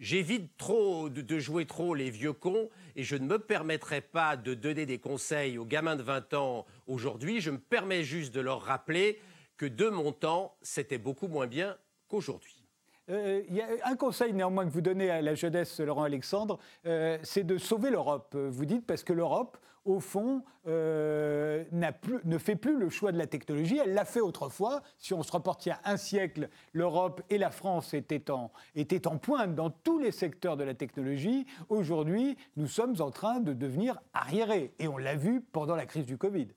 [0.02, 4.52] J'évite trop de, jouer trop les vieux cons et je ne me permettrai pas de
[4.52, 7.40] donner des conseils aux gamins de 20 ans aujourd'hui.
[7.40, 9.20] Je me permets juste de leur rappeler
[9.62, 11.76] que de mon temps, c'était beaucoup moins bien
[12.08, 12.64] qu'aujourd'hui.
[13.10, 16.58] Euh, il y a un conseil néanmoins que vous donnez à la jeunesse, Laurent Alexandre,
[16.84, 18.34] euh, c'est de sauver l'Europe.
[18.34, 21.62] Vous dites parce que l'Europe, au fond, euh,
[22.00, 23.78] plus, ne fait plus le choix de la technologie.
[23.78, 24.82] Elle l'a fait autrefois.
[24.98, 28.50] Si on se reporte il y a un siècle, l'Europe et la France étaient en,
[28.74, 31.46] étaient en pointe dans tous les secteurs de la technologie.
[31.68, 34.74] Aujourd'hui, nous sommes en train de devenir arriérés.
[34.80, 36.48] Et on l'a vu pendant la crise du Covid.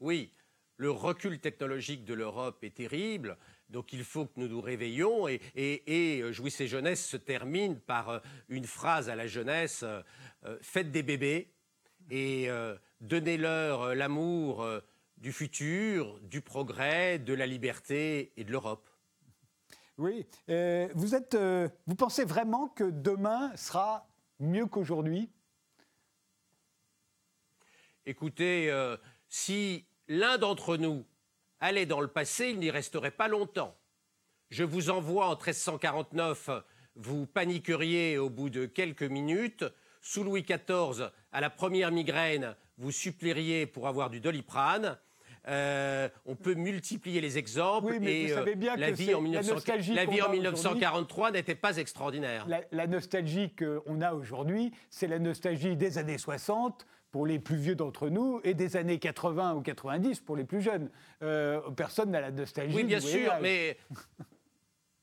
[0.00, 0.30] Oui,
[0.78, 3.36] le recul technologique de l'Europe est terrible.
[3.68, 8.08] Donc il faut que nous nous réveillons et, et, et Jouissez Jeunesse se termine par
[8.08, 10.00] euh, une phrase à la jeunesse euh,
[10.44, 11.52] euh, faites des bébés
[12.10, 12.48] et
[13.02, 14.66] donnez-leur l'amour
[15.18, 18.88] du futur, du progrès, de la liberté et de l'Europe.
[19.98, 20.26] Oui,
[20.94, 21.36] vous, êtes,
[21.86, 24.08] vous pensez vraiment que demain sera
[24.40, 25.28] mieux qu'aujourd'hui?
[28.06, 28.72] Écoutez,
[29.28, 31.04] si l'un d'entre nous
[31.60, 33.76] allait dans le passé, il n'y resterait pas longtemps.
[34.50, 36.50] Je vous envoie en 1349,
[36.96, 39.64] vous paniqueriez au bout de quelques minutes.
[40.00, 44.96] Sous Louis XIV, à la première migraine, vous supplieriez pour avoir du doliprane.
[45.48, 47.92] Euh, on peut multiplier les exemples.
[47.92, 51.32] Oui, mais et, vous savez bien la que vie en, la, la vie en 1943
[51.32, 52.46] n'était pas extraordinaire.
[52.48, 57.56] La, la nostalgie qu'on a aujourd'hui, c'est la nostalgie des années 60, pour les plus
[57.56, 60.90] vieux d'entre nous et des années 80 ou 90 pour les plus jeunes.
[61.22, 62.76] Euh, personne n'a la nostalgie.
[62.76, 63.78] Oui, bien sûr, mais,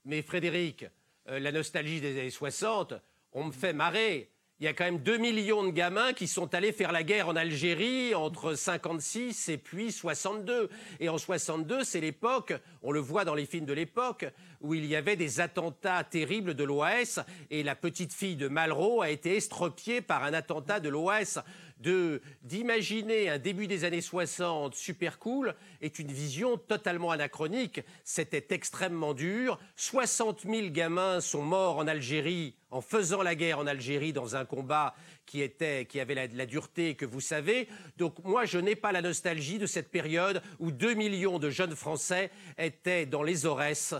[0.05, 0.85] mais Frédéric,
[1.29, 2.93] euh, la nostalgie des années 60,
[3.33, 4.29] on me fait marrer.
[4.59, 7.27] il y a quand même 2 millions de gamins qui sont allés faire la guerre
[7.27, 10.69] en Algérie entre 56 et puis 62.
[10.99, 14.25] Et en 62, c'est l'époque, on le voit dans les films de l'époque,
[14.61, 19.01] où il y avait des attentats terribles de l'OAS et la petite fille de Malraux
[19.01, 21.39] a été estropiée par un attentat de l'OAS
[21.77, 27.81] d'imaginer un début des années 60 super cool est une vision totalement anachronique.
[28.03, 29.59] C'était extrêmement dur.
[29.75, 34.45] 60 000 gamins sont morts en Algérie en faisant la guerre en Algérie dans un
[34.45, 37.67] combat qui était qui avait la, la dureté que vous savez.
[37.97, 41.75] Donc moi je n'ai pas la nostalgie de cette période où 2 millions de jeunes
[41.75, 43.93] Français étaient dans les Aurès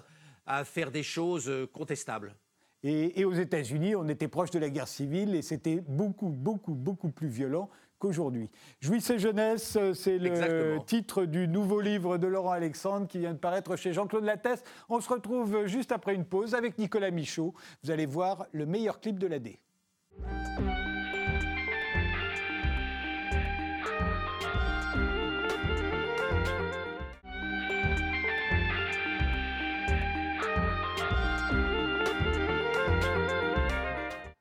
[0.45, 2.35] à faire des choses contestables.
[2.88, 7.10] Et, aux États-Unis, on était proche de la guerre civile et c'était beaucoup, beaucoup, beaucoup
[7.10, 7.67] plus violent
[7.98, 8.52] qu'aujourd'hui.
[8.80, 13.76] Jouissez jeunesse, c'est le titre du nouveau livre de Laurent Alexandre qui vient de paraître
[13.76, 14.63] chez Jean-Claude Lattès.
[14.88, 17.56] On se retrouve juste après une pause avec Nicolas Michaud.
[17.84, 19.60] Vous allez voir le meilleur clip de l'année.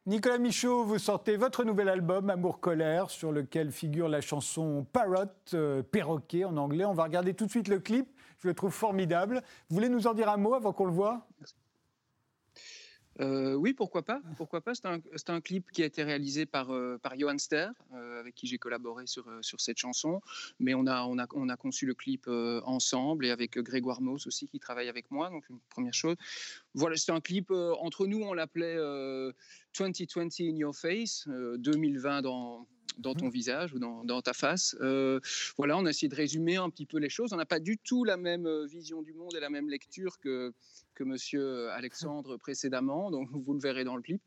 [0.06, 5.82] Nicolas Michaud, vous sortez votre nouvel album Amour-Colère, sur lequel figure la chanson Parrot, euh,
[5.82, 6.84] perroquet en anglais.
[6.84, 8.06] On va regarder tout de suite le clip,
[8.40, 9.42] je le trouve formidable.
[9.70, 11.26] Vous voulez nous en dire un mot avant qu'on le voit?
[13.20, 16.98] Euh, oui, pourquoi pas Pourquoi pas C'est un, clip qui a été réalisé par, euh,
[17.16, 20.20] Johan Ster, euh, avec qui j'ai collaboré sur, sur cette chanson.
[20.58, 24.26] Mais on a, on a, on a conçu le clip ensemble et avec Grégoire Mauss
[24.26, 25.30] aussi qui travaille avec moi.
[25.30, 26.16] Donc, première chose.
[26.74, 32.66] Voilà, c'est un clip, entre nous, on l'appelait 2020 in Your Face, 2020 dans,
[32.98, 33.30] dans ton mmh.
[33.30, 34.76] visage ou dans, dans ta face.
[35.56, 37.32] voilà, on a essayé de résumer un petit peu les choses.
[37.32, 40.52] On n'a pas du tout la même vision du monde et la même lecture que,
[40.94, 44.22] que Monsieur Alexandre précédemment, donc vous le verrez dans le clip.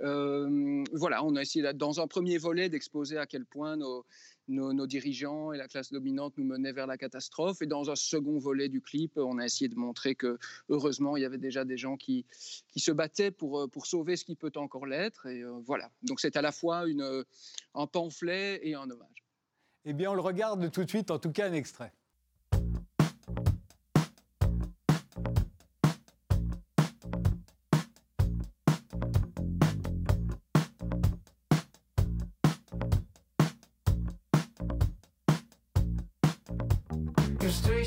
[0.00, 4.06] Euh, voilà, on a essayé dans un premier volet d'exposer à quel point nos,
[4.52, 7.62] nos, dirigeants et la classe dominante nous menaient vers la catastrophe.
[7.62, 10.38] Et dans un second volet du clip, on a essayé de montrer que,
[10.68, 12.26] heureusement, il y avait déjà des gens qui,
[12.68, 15.26] qui se battaient pour, pour sauver ce qui peut encore l'être.
[15.26, 15.90] Et euh, voilà.
[16.02, 17.24] Donc c'est à la fois une,
[17.74, 19.24] un pamphlet et un hommage.
[19.84, 21.92] Eh bien, on le regarde tout de suite, en tout cas un extrait.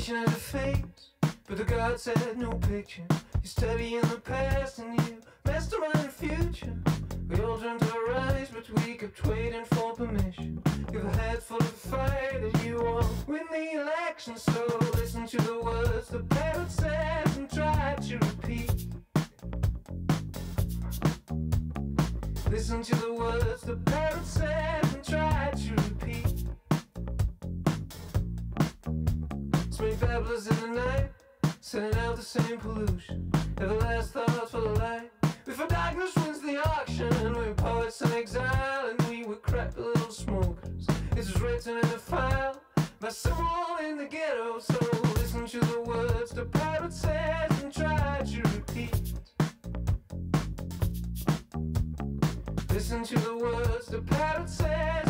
[0.06, 3.02] Frustration of the fate, but the gods had no picture.
[3.42, 6.76] You study in the past and you mastermind the future.
[7.28, 10.62] We all dreamt of a rise, but we kept waiting for permission.
[10.92, 15.38] You've a head full of fire that you won't win the election, so listen to
[15.38, 18.86] the words the parrot says and try to repeat.
[22.48, 26.45] Listen to the words the parrot says and try to repeat.
[29.76, 31.10] Three babblers in the night,
[31.60, 33.30] sending out the same pollution.
[33.60, 35.10] Never last thoughts for the light.
[35.44, 40.86] Before darkness wins the auction, we're poets in exile, and we were crappy little smokers.
[41.14, 42.58] This was written in a file
[43.00, 44.78] by someone in the ghetto, so
[45.16, 49.12] listen to the words the pirate says and try to repeat.
[52.70, 55.05] Listen to the words the pirate says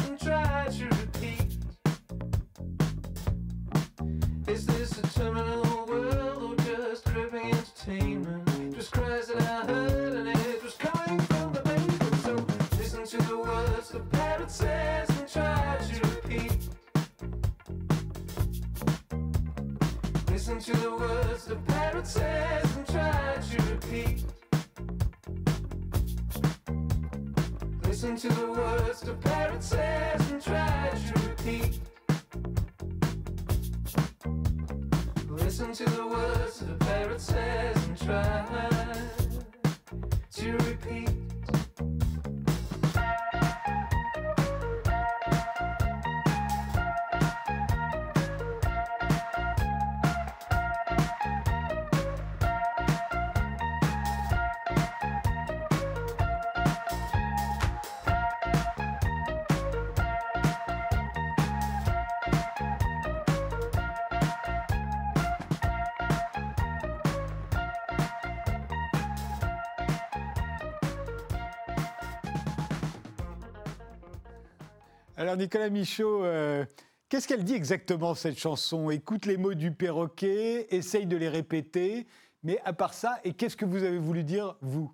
[75.37, 76.65] Nicolas Michaud, euh,
[77.09, 78.91] qu'est-ce qu'elle dit exactement cette chanson?
[78.91, 82.07] Écoute les mots du perroquet, essaye de les répéter,
[82.43, 84.93] mais à part ça, et qu'est-ce que vous avez voulu dire, vous?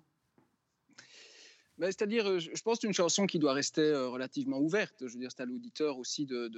[1.77, 5.07] Bah, c'est-à-dire, euh, je pense une chanson qui doit rester euh, relativement ouverte.
[5.07, 6.51] Je veux dire, c'est à l'auditeur aussi de,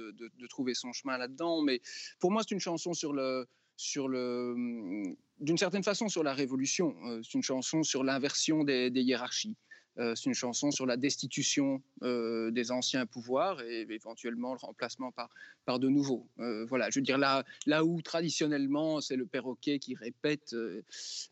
[0.48, 1.62] trouver son chemin là-dedans.
[1.62, 1.80] Mais
[2.18, 3.46] pour moi, c'est une chanson sur le,
[3.76, 6.94] sur le, hum, d'une certaine façon, sur la révolution.
[7.22, 9.56] C'est une chanson sur l'inversion des hiérarchies.
[9.98, 15.10] Euh, c'est une chanson sur la destitution euh, des anciens pouvoirs et éventuellement le remplacement
[15.10, 15.30] par,
[15.64, 16.26] par de nouveaux.
[16.38, 20.54] Euh, voilà, je veux dire, là, là où traditionnellement c'est le perroquet qui répète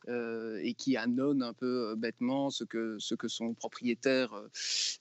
[0.09, 4.35] et qui annonce un peu bêtement ce que, ce que son propriétaire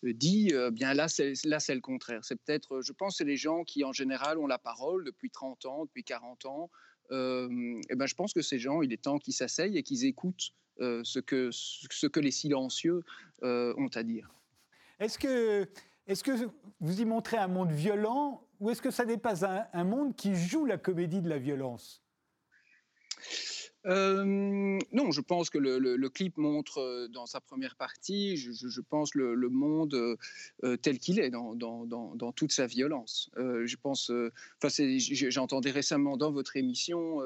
[0.03, 2.23] dit, bien là c'est, là, c'est le contraire.
[2.23, 5.65] C'est peut-être, je pense, c'est les gens qui en général ont la parole depuis 30
[5.65, 6.69] ans, depuis 40 ans.
[7.11, 10.53] Et ben, je pense que ces gens, il est temps qu'ils s'asseyent et qu'ils écoutent
[10.79, 13.03] ce, que, ce que les silencieux
[13.43, 14.33] euh, ont à dire.
[14.99, 15.67] Est-ce que,
[16.07, 16.31] est que
[16.79, 20.35] vous y montrez un monde violent ou est-ce que ça n'est pas un, monde qui
[20.35, 22.01] joue la comédie de la violence?
[23.85, 30.17] Non, je pense que le, clip montre dans sa première partie, je, pense, le, monde
[30.81, 33.29] tel qu'il est, dans, toute sa violence.
[33.37, 34.11] je pense,
[35.29, 37.19] j'entendais récemment dans votre émission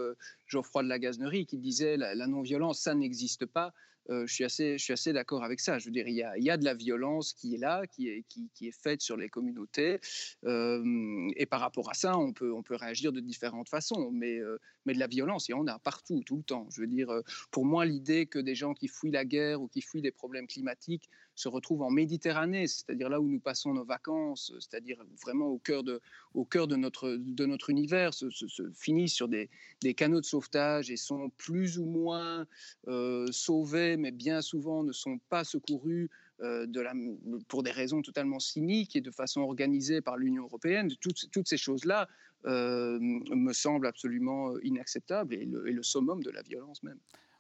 [0.48, 3.74] Geoffroy de la Gaznerie qui disait la non-violence, ça n'existe pas.
[4.10, 5.80] Euh, je suis assez, assez d'accord avec ça.
[5.80, 8.68] Je veux dire, il y, a, de la violence qui est là, qui est, qui
[8.68, 10.00] est faite sur les communautés.
[10.46, 14.12] Euh, et par rapport à ça, on peut, on peut réagir de différentes façons.
[14.12, 16.68] Mais, euh, mais de la violence, il y en a partout, tout le temps.
[16.70, 17.10] Je veux dire,
[17.52, 20.48] pour moi, l'idée que des gens qui fuient la guerre ou qui fuient des problèmes
[20.48, 25.60] climatiques se retrouvent en Méditerranée, c'est-à-dire là où nous passons nos vacances, c'est-à-dire vraiment au
[25.60, 26.02] cœur de,
[26.76, 28.28] notre, univers, se,
[28.74, 29.50] finissent sur des,
[29.96, 32.48] canaux de sauvetage et sont plus ou moins
[32.88, 36.10] euh, sauvés, mais bien souvent ne sont pas secourus
[36.42, 36.66] euh,
[37.48, 40.92] pour des raisons totalement cyniques et de façon organisée par l'Union européenne.
[41.00, 42.08] Toutes, ces choses-là
[42.46, 47.00] euh, me semblent absolument inacceptables et le, et le summum de la violence même.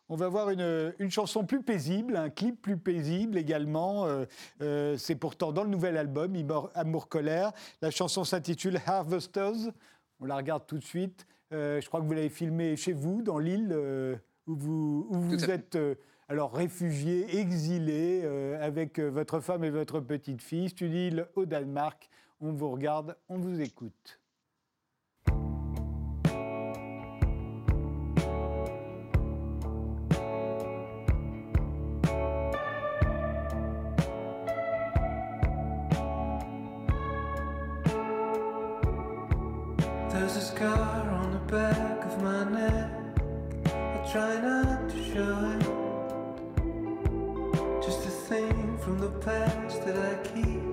[0.09, 4.05] On va voir une, chanson plus paisible, un clip plus paisible également.
[4.05, 4.25] Euh,
[4.61, 6.33] euh, c'est pourtant dans le nouvel album,
[6.75, 7.51] Amour Colère.
[7.81, 9.73] La chanson s'intitule Harvesters.
[10.21, 11.27] On la regarde tout de suite.
[11.51, 13.77] Euh, je crois que vous l'avez filmée chez vous, dans l'île
[14.47, 15.77] où vous, où vous êtes
[16.29, 18.23] alors réfugié, exilé,
[18.61, 20.69] avec votre femme et votre petite fille.
[20.69, 22.09] C'est une île au Danemark.
[22.39, 24.21] On vous regarde, on vous écoute.
[44.17, 45.63] Try not to show it.
[47.85, 50.63] Just a thing from the past that I keep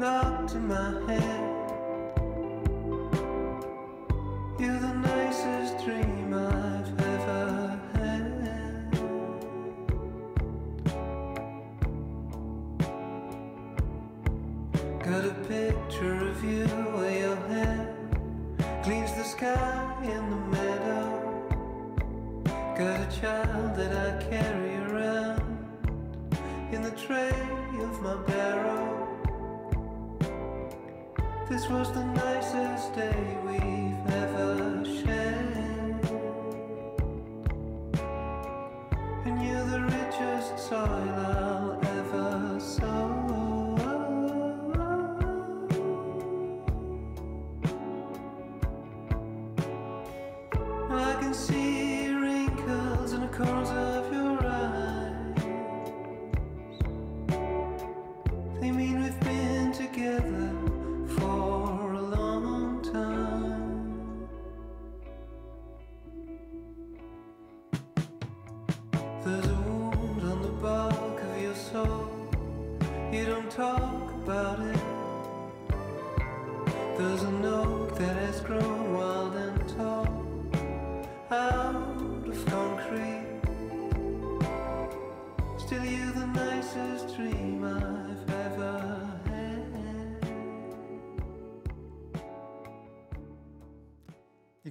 [0.00, 1.51] locked in my head.
[31.68, 33.41] Was the nicest day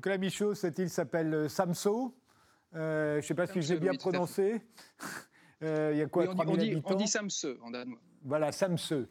[0.02, 2.18] Nicolas Michaud, cette île s'appelle euh, Samso.
[2.74, 4.62] Euh, je ne sais pas si j'ai bien prononcé.
[5.64, 8.00] Euh, il y a quoi, 3000 habitants On dit en danois.
[8.24, 9.06] Voilà, Samsö.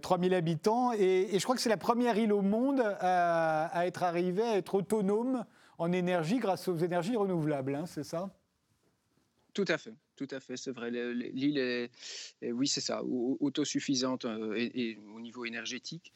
[0.00, 0.94] 3000 habitants.
[0.94, 4.74] Et, je crois que c'est la première île au monde à, être arrivée à être
[4.74, 5.44] autonome
[5.76, 8.30] en énergie grâce aux énergies renouvelables, hein, c'est ça?
[9.52, 9.92] Tout à fait.
[10.16, 10.90] Tout à fait, c'est vrai.
[10.90, 11.90] L'île est,
[12.42, 16.12] oui, c'est ça, autosuffisante euh, et, au niveau énergétique.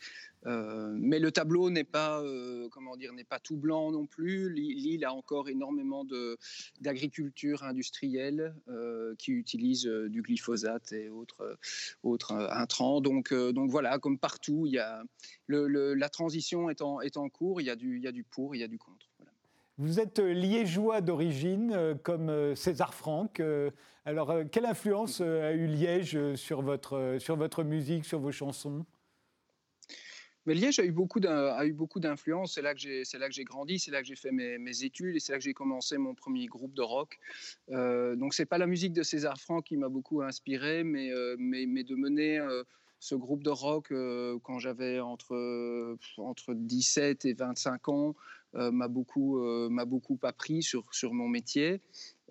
[0.46, 4.50] Euh, mais le tableau n'est pas, euh, comment dire, n'est pas tout blanc non plus.
[4.50, 6.06] L'île a encore énormément
[6.80, 8.54] d'agriculture industrielle
[9.18, 11.58] qui utilise du glyphosate et autres,
[12.50, 13.02] intrants.
[13.02, 15.02] Donc, donc voilà, comme partout, il y a
[15.48, 17.60] la transition est en, est en cours.
[17.60, 19.09] Il y a du, il y a du pour, il y a du contre.
[19.80, 23.40] Vous êtes liégeois d'origine, comme César Franck.
[24.04, 28.84] Alors, quelle influence a eu Liège sur votre, sur votre musique, sur vos chansons?
[30.44, 32.54] Mais Liège a eu beaucoup d'influence.
[32.56, 35.38] C'est là que j'ai grandi, c'est là que j'ai fait mes, études et c'est là
[35.38, 37.18] que j'ai commencé mon premier groupe de rock.
[37.70, 41.36] Euh, donc c'est pas la musique de César Franck qui m'a beaucoup inspiré, mais, euh,
[41.38, 42.64] mais, mais, de mener euh,
[43.00, 48.14] ce groupe de rock euh, quand j'avais entre, entre 17 et 25 ans
[48.54, 49.38] m'a beaucoup,
[49.70, 51.80] m'a beaucoup appris sur, sur mon métier.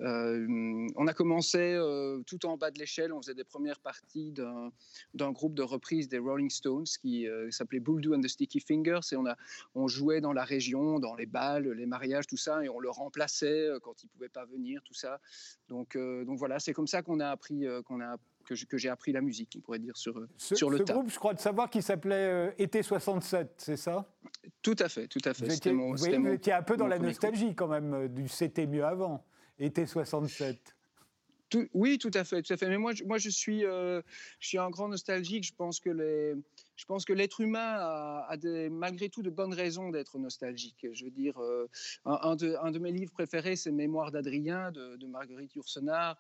[0.02, 4.32] Euh, on a commencé euh, tout en bas de l'échelle, on faisait des premières parties
[4.32, 9.02] d'un groupe de reprise des Rolling Stones qui euh, s'appelait Bulldog and the Sticky Fingers
[9.12, 9.36] et on, a,
[9.76, 12.90] on jouait dans la région, dans les balles, les mariages, tout ça, et on le
[12.90, 15.20] remplaçait quand il ne pouvait pas venir, tout ça.
[15.68, 18.18] Donc, donc voilà, c'est comme ça qu'on a appris, qu'on a
[18.54, 21.34] que j'ai appris la musique, on pourrait dire, sur, sur le ce groupe, je crois
[21.34, 24.12] de savoir qu'il s'appelait Été 67, c'est ça?
[24.62, 25.46] Tout à fait, tout à fait.
[25.46, 29.24] Vous étiez, vous étiez un peu dans la nostalgie quand même du C'était mieux avant
[29.60, 30.76] été 67.
[31.74, 32.68] Oui, tout à fait, tout à fait.
[32.68, 34.02] Mais moi, je, moi, je suis, euh,
[34.40, 35.44] je suis un grand nostalgique.
[35.44, 36.36] Je pense que les,
[36.76, 37.78] je pense que l'être humain
[38.28, 40.86] a, des, malgré tout de bonnes raisons d'être nostalgique.
[40.94, 41.68] Je veux dire, euh,
[42.06, 46.18] un, de, un, de, mes livres préférés, c'est Mémoire d'Adrien de, Marguerite Yourcenar.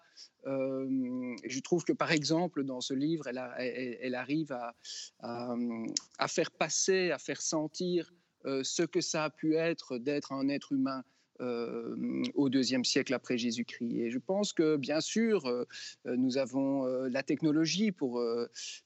[0.47, 4.75] Euh, je trouve que, par exemple, dans ce livre, elle, elle, arrive à,
[5.19, 8.11] à, faire passer, à faire sentir
[8.45, 11.03] ce que ça a pu être d'être un être humain
[11.41, 11.95] euh,
[12.33, 13.95] au deuxième siècle après Jésus-Christ.
[13.95, 15.65] Et je pense que, bien sûr, euh,
[16.05, 18.21] nous avons euh, la technologie pour,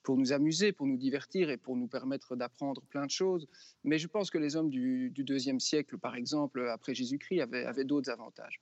[0.04, 3.48] pour nous amuser, pour nous divertir et pour nous permettre d'apprendre plein de choses.
[3.84, 7.86] Mais je pense que les hommes du, deuxième siècle, par exemple, après Jésus-Christ, avaient, avaient
[7.86, 8.62] d'autres avantages.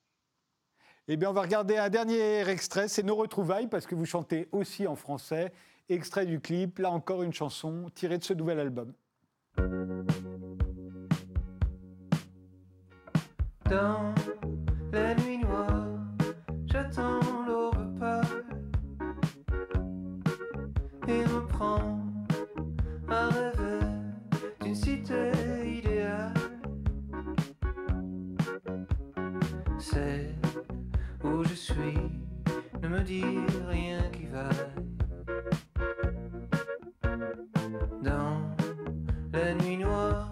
[1.07, 4.47] Eh bien, on va regarder un dernier extrait, c'est Nos retrouvailles, parce que vous chantez
[4.51, 5.51] aussi en français.
[5.89, 8.93] Extrait du clip, là encore une chanson tirée de ce nouvel album.
[13.71, 14.13] Dans
[14.91, 15.87] la nuit noire,
[16.65, 18.43] j'attends l'aube pâle
[21.07, 22.03] et me prends
[23.07, 23.85] à rêver
[24.59, 25.31] d'une cité
[25.65, 26.33] idéale.
[29.79, 30.35] C'est
[31.23, 31.97] où je suis,
[32.81, 33.23] ne me dis
[33.69, 34.49] rien qui va.
[38.03, 38.41] Dans
[39.31, 40.29] la nuit noire,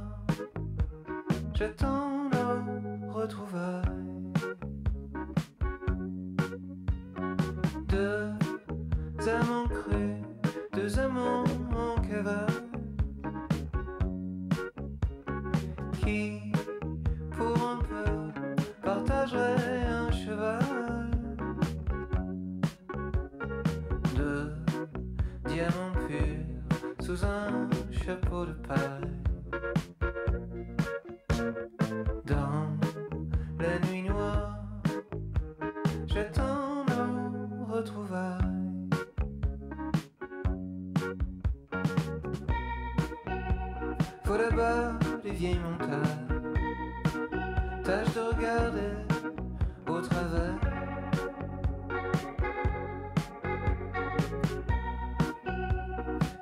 [1.53, 2.08] j'attends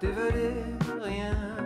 [0.07, 1.56] Un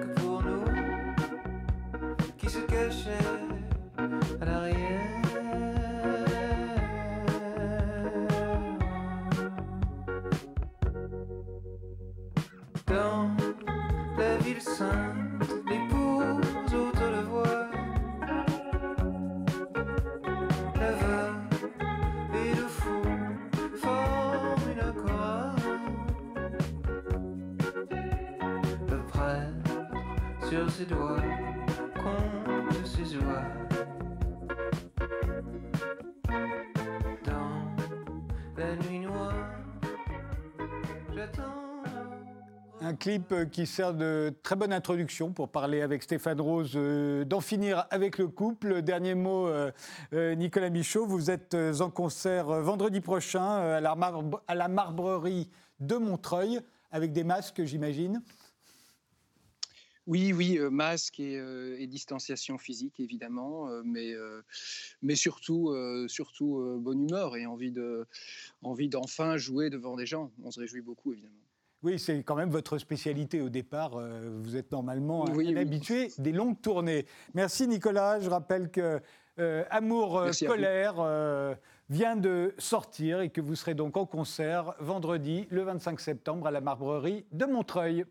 [43.02, 47.88] clip qui sert de très bonne introduction pour parler avec Stéphane Rose euh, d'en finir
[47.89, 48.84] avec le couple.
[48.84, 49.72] Dernier mot, euh,
[50.14, 55.49] euh, Nicolas Michaud, vous êtes en concert vendredi prochain à la, Marbrerie
[55.80, 58.22] de Montreuil avec des masques, j'imagine.
[60.06, 64.41] Oui, oui, euh, masque et, euh, distanciation physique, évidemment, euh, mais, euh,
[65.16, 67.72] surtout, euh, surtout euh, bonne humeur et envie
[68.89, 70.32] d'enfin jouer devant des gens.
[70.43, 71.41] On se réjouit beaucoup, évidemment.
[71.84, 73.95] Oui, c'est quand même votre spécialité au départ.
[73.95, 75.57] euh, Vous êtes normalement Oui, un oui.
[75.57, 77.05] habitué des longues tournées.
[77.34, 78.19] Merci Nicolas.
[78.19, 78.99] Je rappelle que
[79.39, 80.45] euh, Amour euh, Merci
[80.99, 81.55] euh,
[81.89, 86.51] vient de sortir et que vous serez donc en concert vendredi le 25 septembre à
[86.51, 88.05] la Marbrerie de Montreuil.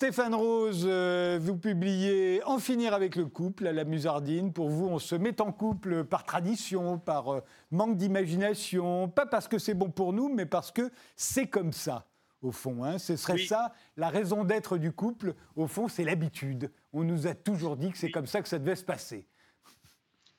[0.00, 4.50] Stéphane Rose, euh, vous publiez En finir avec le couple à la Musardine.
[4.50, 7.40] Pour vous, on se met en couple par tradition, par euh,
[7.70, 12.08] manque d'imagination, pas parce que c'est bon pour nous, mais parce que c'est comme ça,
[12.40, 12.82] au fond.
[12.82, 12.96] hein.
[12.96, 13.46] Ce serait Oui.
[13.46, 16.72] ça, la raison d'être du couple, au fond, c'est l'habitude.
[16.94, 19.26] On nous a toujours dit que c'est comme ça que ça devait se passer.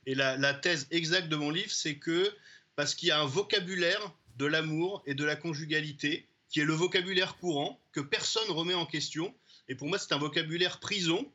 [0.08, 2.34] Et la, la thèse exacte de mon livre, c'est que
[2.76, 6.74] parce qu'il y a un vocabulaire de l'amour et de la conjugalité qui est le
[6.74, 9.34] vocabulaire courant, que personne remet en question.
[9.72, 11.32] Et pour moi, c'est un vocabulaire prison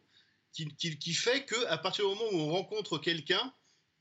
[0.53, 3.53] qui, qui- qui fait qu'à partir du moment où on rencontre quelqu'un,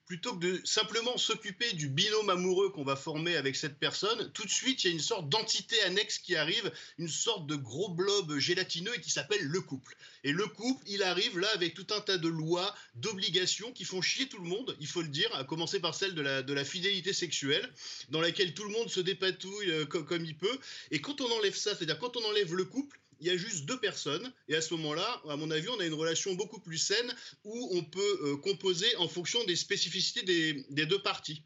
[0.06, 4.44] plutôt que de simplement s'occuper du binôme amoureux qu'on va former avec cette personne, tout
[4.44, 7.90] de suite, il y a une sorte d'entité annexe qui arrive, une sorte de gros
[7.90, 9.96] blob gélatineux et qui s'appelle le couple.
[10.24, 14.02] Et le couple, il arrive là avec tout un tas de lois, d'obligations qui font
[14.02, 16.22] chier tout le monde, il faut le dire, à commencer par celle de
[16.54, 17.68] la, fidélité sexuelle,
[18.10, 20.60] dans laquelle tout le monde se dépatouille euh, co- comme il peut.
[20.92, 23.66] Et quand on enlève ça, c'est-à-dire quand on enlève le couple, il y a juste
[23.66, 26.78] deux personnes, et à ce moment-là, à mon avis, on a une relation beaucoup plus
[26.78, 27.12] saine
[27.44, 31.44] où on peut euh, composer en fonction des spécificités des, des deux parties.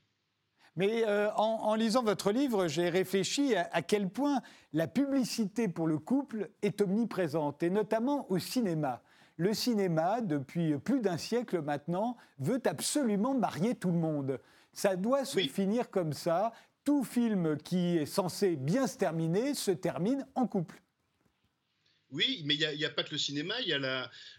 [0.75, 4.41] Mais euh, en, en lisant votre livre, j'ai réfléchi à, à quel point
[4.71, 9.01] la publicité pour le couple est omniprésente, et notamment au cinéma.
[9.35, 14.39] Le cinéma, depuis plus d'un siècle maintenant, veut absolument marier tout le monde.
[14.73, 15.47] Ça doit se Oui.
[15.49, 16.51] finir comme ça.
[16.83, 20.81] Tout film qui est censé bien se terminer se termine en couple.
[22.11, 23.77] Oui, mais il n'y a, pas que le cinéma, il y a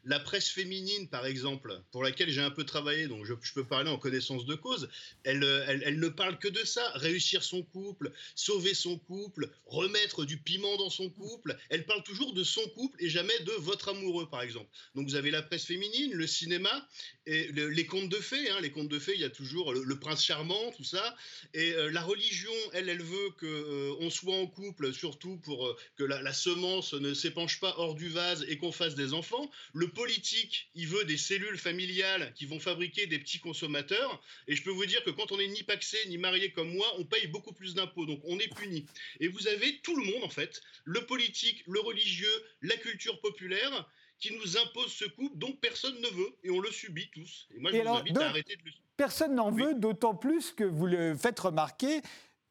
[0.04, 3.90] la, presse féminine, par exemple, pour laquelle j'ai un peu travaillé, donc je, peux parler
[3.90, 4.88] en connaissance de cause.
[5.22, 10.76] Elle, ne parle que de ça, réussir son couple, sauver son couple, remettre du piment
[10.78, 11.56] dans son couple.
[11.68, 14.68] Elle parle toujours de son couple et jamais de votre amoureux, par exemple.
[14.96, 16.88] Donc vous avez la presse féminine, le cinéma,
[17.26, 18.50] et le- les contes de fées.
[18.50, 18.60] hein.
[18.60, 21.14] les contes de fées, il y a toujours le, prince charmant, tout ça.
[21.54, 25.76] Et euh, la religion, elle, elle veut que euh, soit en couple, surtout pour euh,
[25.96, 29.50] que la, la semence ne s'épanche pas hors du vase et qu'on fasse des enfants.
[29.74, 34.20] Le politique, il veut des cellules familiales qui vont fabriquer des petits consommateurs.
[34.48, 36.86] Et je peux vous dire que quand on est ni paxé ni marié comme moi,
[36.98, 38.86] on paye beaucoup plus d'impôts, donc on est puni.
[39.20, 42.32] Et vous avez tout le monde en fait, le politique, le religieux,
[42.62, 43.88] la culture populaire
[44.18, 47.46] qui nous impose ce couple dont personne ne veut et on le subit tous.
[47.54, 48.84] Et moi je Et vous alors, invite donc- à arrêter de le subir.
[48.96, 49.62] Personne n'en Oui.
[49.62, 52.02] veut, d'autant plus que vous le faites remarquer,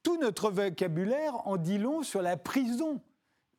[0.02, 3.04] tout notre vocabulaire en dit long sur la prison,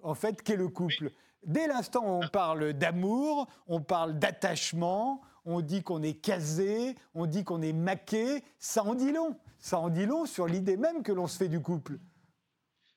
[0.02, 1.12] en fait, qu'est le couple.
[1.44, 7.26] Dès l'instant où on parle d'amour, on parle d'attachement, on dit qu'on est casé, on
[7.26, 9.38] dit qu'on est maqué, ça en dit long.
[9.58, 11.98] Ça en dit long sur l'idée même que l'on se fait du couple.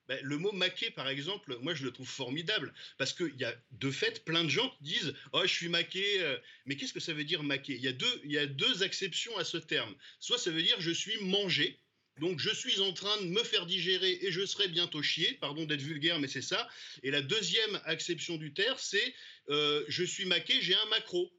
[0.10, 3.54] Ben, le mot maqué, par exemple, moi je le trouve formidable parce qu'il y a
[3.72, 6.04] de fait plein de gens qui disent Oh, je suis maqué.
[6.20, 6.38] euh.
[6.66, 7.76] Mais qu'est-ce que ça veut dire maqué?
[7.76, 9.94] Il y, a deux, y a deux acceptions à ce terme.
[10.20, 11.80] Soit ça veut dire je suis mangé.
[12.20, 15.38] Donc je suis en train de me faire digérer et je serai bientôt chier.
[15.42, 16.68] Pardon d'être vulgaire, mais c'est ça.
[17.02, 19.14] Et la deuxième acception du terme, c'est
[19.50, 21.32] euh, je suis maqué, j'ai un macro.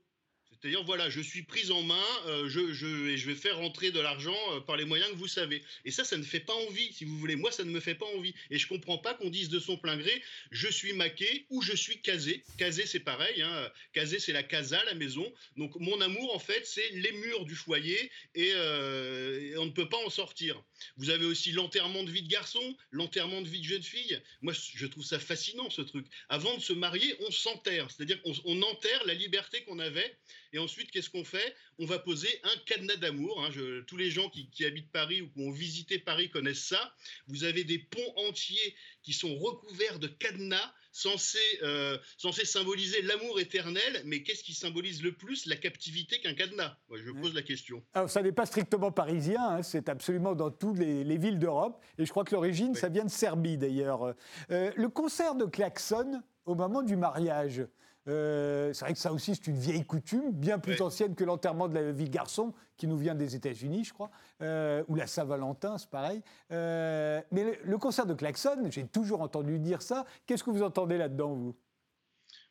[0.64, 3.90] C'est-à-dire, voilà, je suis prise en main, euh, je, je, et je vais faire rentrer
[3.90, 5.62] de l'argent euh, par les moyens que vous savez.
[5.84, 7.36] Et ça, ça ne fait pas envie, si vous voulez.
[7.36, 8.32] Moi, ça ne me fait pas envie.
[8.48, 11.76] Et je comprends pas qu'on dise de son plein gré, je suis maqué ou je
[11.76, 12.44] suis casé.
[12.56, 13.42] Casé, c'est pareil.
[13.42, 13.70] Hein.
[13.92, 15.30] Casé, c'est la casa, la maison.
[15.58, 19.90] Donc, mon amour, en fait, c'est les murs du foyer et, euh, on ne peut
[19.90, 20.62] pas en sortir.
[20.96, 24.18] Vous avez aussi l'enterrement de vie de garçon, l'enterrement de vie de jeune fille.
[24.40, 26.06] Moi, je trouve ça fascinant, ce truc.
[26.30, 27.90] Avant de se marier, on s'enterre.
[27.90, 30.16] C'est-à-dire qu'on on enterre la liberté qu'on avait.
[30.54, 31.52] Et ensuite, qu'est-ce qu'on fait?
[31.80, 33.42] On va poser un cadenas d'amour.
[33.44, 33.50] hein.
[33.50, 36.94] Je- tous les gens qui, qui habitent Paris ou qui ont visité Paris connaissent ça.
[37.26, 43.40] Vous avez des ponts entiers qui sont recouverts de cadenas censés, euh, censés symboliser l'amour
[43.40, 44.02] éternel.
[44.04, 46.76] Mais qu'est-ce qui symbolise le plus la captivité qu'un cadenas?
[46.88, 47.84] Moi, je pose la question.
[47.92, 51.82] Alors, ça n'est pas strictement parisien, hein, c'est absolument dans toutes les, les villes d'Europe.
[51.98, 52.78] Et je crois que l'origine, Oui.
[52.78, 54.14] ça vient de Serbie d'ailleurs.
[54.52, 57.66] Euh, le concert de klaxon au moment du mariage,
[58.08, 60.82] euh, c'est vrai que ça aussi, c'est une vieille coutume, bien plus Oui.
[60.82, 64.10] ancienne que l'enterrement de la vie de garçon, qui nous vient des États-Unis, je crois,
[64.42, 66.22] euh, ou la Saint-Valentin, c'est pareil.
[66.52, 70.04] Euh, mais le, le concert de klaxon, j'ai toujours entendu dire ça.
[70.26, 71.54] Qu'est-ce que vous entendez là-dedans, vous?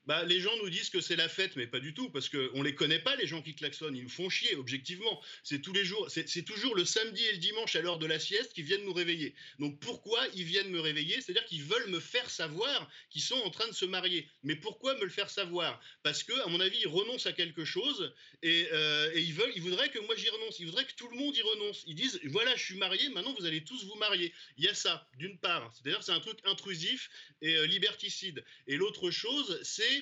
[0.06, 2.60] Bah, les gens nous disent que c'est la fête, mais pas du tout, parce qu'on
[2.60, 3.96] ne les connaît pas, les gens qui klaxonnent.
[3.96, 5.22] Ils nous font chier, objectivement.
[5.44, 8.20] C'est tous les jours, c'est toujours le samedi et le dimanche à l'heure de la
[8.20, 9.34] sieste qui viennent nous réveiller.
[9.60, 11.22] Donc pourquoi ils viennent me réveiller?
[11.22, 14.28] C'est-à-dire qu'ils veulent me faire savoir qu'ils sont en train de se marier.
[14.44, 15.80] Mais pourquoi me le faire savoir?
[16.04, 19.62] Parce que, à mon avis, ils renoncent à quelque chose et, euh, ils, veulent, ils
[19.62, 20.60] voudraient que moi j'y renonce.
[20.60, 21.84] Ils voudraient que tout le monde y renonce.
[21.88, 24.34] Ils disent voilà, je suis marié, maintenant vous allez tous vous marier.
[24.58, 25.72] Il y a ça, d'une part.
[25.74, 27.10] C'est-à-dire c'est un truc intrusif
[27.42, 28.44] et euh, liberticide.
[28.68, 29.93] Et l'autre chose, c'est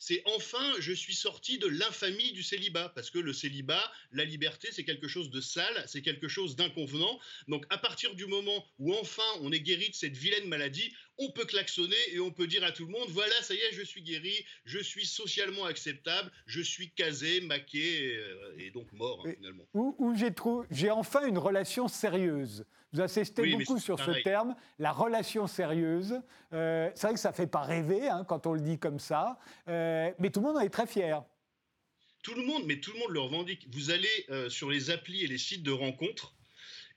[0.00, 4.68] c'est enfin je suis sorti de l'infamie du célibat parce que le célibat, la liberté,
[4.72, 7.20] c'est quelque chose de sale, c'est quelque chose d'inconvenant.
[7.48, 10.90] Donc à partir du moment où enfin on est guéri de cette vilaine maladie,
[11.20, 13.72] on peut klaxonner et on peut dire à tout le monde voilà, ça y est,
[13.72, 19.22] je suis guéri, je suis socialement acceptable, je suis casé, maqué euh, et, donc mort
[19.26, 19.64] hein, finalement.
[19.74, 20.14] Où,
[20.70, 22.64] j'ai enfin une relation sérieuse.
[22.92, 26.20] Vous insistez beaucoup sur ce terme, la relation sérieuse.
[26.52, 28.98] Euh, c'est vrai que ça ne fait pas rêver hein, quand on le dit comme
[28.98, 31.22] ça, euh, mais tout le monde en est très fier.
[32.22, 33.66] Tout le monde, mais tout le monde le revendique.
[33.72, 36.34] Vous allez sur les applis et les sites de rencontres,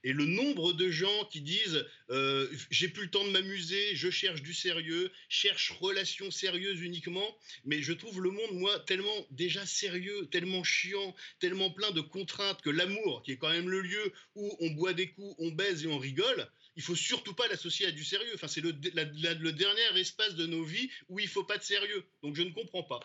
[0.03, 4.09] et le nombre de gens qui disent euh, j'ai plus le temps de m'amuser, je
[4.09, 9.65] cherche du sérieux, cherche relation sérieuse uniquement, mais je trouve le monde, moi, tellement déjà
[9.65, 14.13] sérieux, tellement chiant, tellement plein de contraintes que l'amour, qui est quand même le lieu
[14.35, 17.85] où on boit des coups, on baise et on rigole, il faut surtout pas l'associer
[17.85, 18.31] à du sérieux.
[18.33, 22.03] Enfin, c'est le, le dernier espace de nos vies où il faut pas de sérieux.
[22.23, 22.99] Donc je ne comprends pas.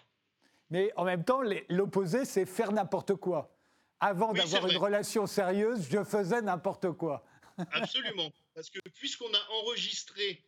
[0.70, 3.57] Mais en même temps, l'opposé, c'est faire n'importe quoi
[4.00, 7.24] avant d'avoir une relation sérieuse, je faisais n'importe quoi.
[7.72, 8.32] Absolument.
[8.54, 10.44] Parce que puisqu'on a enregistré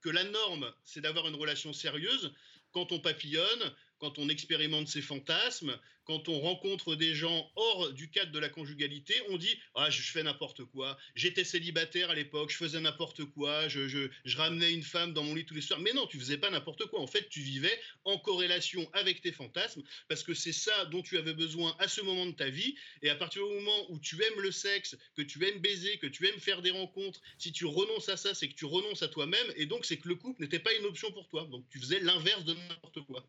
[0.00, 2.34] que la norme, c'est d'avoir une relation sérieuse,
[2.72, 8.10] quand on papillonne, quand on expérimente ses fantasmes, quand on rencontre des gens hors du
[8.10, 10.98] cadre de la conjugalité, on dit ah je, fais n'importe quoi.
[11.14, 15.36] J'étais célibataire à l'époque, je faisais n'importe quoi, je, je, ramenais une femme dans mon
[15.36, 15.78] lit tous les soirs.
[15.78, 16.98] Mais non, tu faisais pas n'importe quoi.
[16.98, 21.16] En fait, tu vivais en corrélation avec tes fantasmes parce que c'est ça dont tu
[21.16, 22.74] avais besoin à ce moment de ta vie.
[23.02, 26.08] Et à partir du moment où tu aimes le sexe, que tu aimes baiser, que
[26.08, 29.08] tu aimes faire des rencontres, si tu renonces à ça, c'est que tu renonces à
[29.08, 29.46] toi-même.
[29.54, 31.44] Et donc c'est que le couple n'était pas une option pour toi.
[31.44, 33.24] Donc tu faisais l'inverse de n'importe quoi.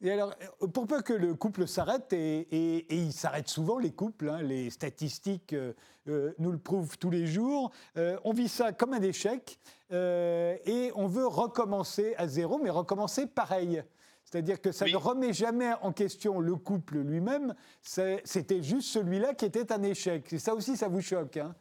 [0.00, 0.36] Et alors,
[0.72, 4.70] pour peu que le couple s'arrête, et, et, il s'arrête souvent, les couples, hein, les
[4.70, 5.72] statistiques euh,
[6.08, 9.58] euh, nous le prouvent tous les jours, euh, on vit ça comme un échec,
[9.90, 13.82] et on veut recommencer à zéro, mais recommencer pareil.
[14.24, 19.46] C'est-à-dire que ça ne remet jamais en question le couple lui-même, c'était juste celui-là qui
[19.46, 20.30] était un échec.
[20.32, 21.56] Et ça aussi, ça vous choque hein?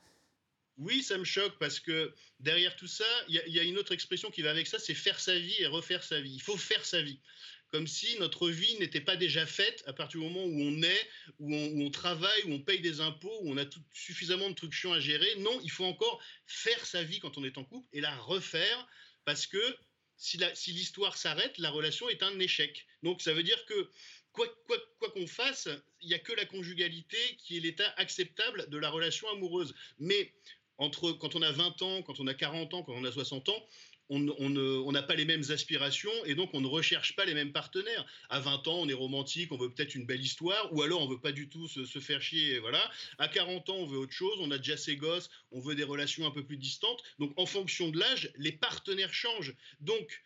[0.77, 3.93] Oui, ça me choque parce que derrière tout ça, il y, y, a une autre
[3.93, 6.35] expression qui va avec ça, c'est faire sa vie et refaire sa vie.
[6.35, 7.19] Il faut faire sa vie
[7.69, 11.09] comme si notre vie n'était pas déjà faite à partir du moment où on est,
[11.39, 14.93] où on, travaille, où on paye des impôts, où on a suffisamment de trucs chiants
[14.93, 15.35] à gérer.
[15.39, 18.87] Non, il faut encore faire sa vie quand on est en couple et la refaire
[19.25, 19.77] parce que
[20.15, 20.37] si
[20.67, 22.87] l'histoire s'arrête, la relation est un échec.
[23.03, 23.91] Donc ça veut dire que
[24.31, 24.47] quoi
[25.13, 25.67] qu'on fasse,
[26.01, 29.75] il n'y a que la conjugalité qui est l'état acceptable de la relation amoureuse.
[29.99, 30.33] Mais
[30.77, 33.49] entre quand on a 20 ans, quand on a 40 ans, quand on a 60
[33.49, 33.67] ans,
[34.09, 38.05] on n'a pas les mêmes aspirations et donc on ne recherche pas les mêmes partenaires.
[38.29, 41.07] À 20 ans, on est romantique, on veut peut-être une belle histoire, ou alors on
[41.07, 42.89] veut pas du tout se, faire chier, voilà.
[43.17, 45.83] À 40 ans, on veut autre chose, on a déjà ses gosses, on veut des
[45.83, 47.01] relations un peu plus distantes.
[47.19, 49.55] Donc en fonction de l'âge, les partenaires changent.
[49.81, 50.23] Donc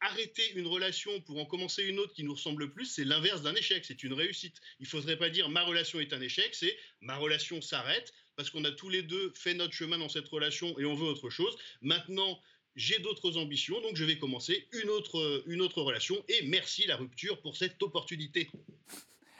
[0.00, 3.54] arrêter une relation pour en commencer une autre qui nous ressemble plus, c'est l'inverse d'un
[3.54, 4.60] échec, c'est une réussite.
[4.78, 8.64] Il faudrait pas dire ma relation est un échec, c'est ma relation s'arrête parce qu'on
[8.64, 11.56] a tous les deux fait notre chemin dans cette relation et on veut autre chose.
[11.80, 12.40] Maintenant,
[12.76, 16.14] j'ai d'autres ambitions, donc je vais commencer une autre, une autre relation.
[16.28, 18.48] Et merci la rupture pour cette opportunité.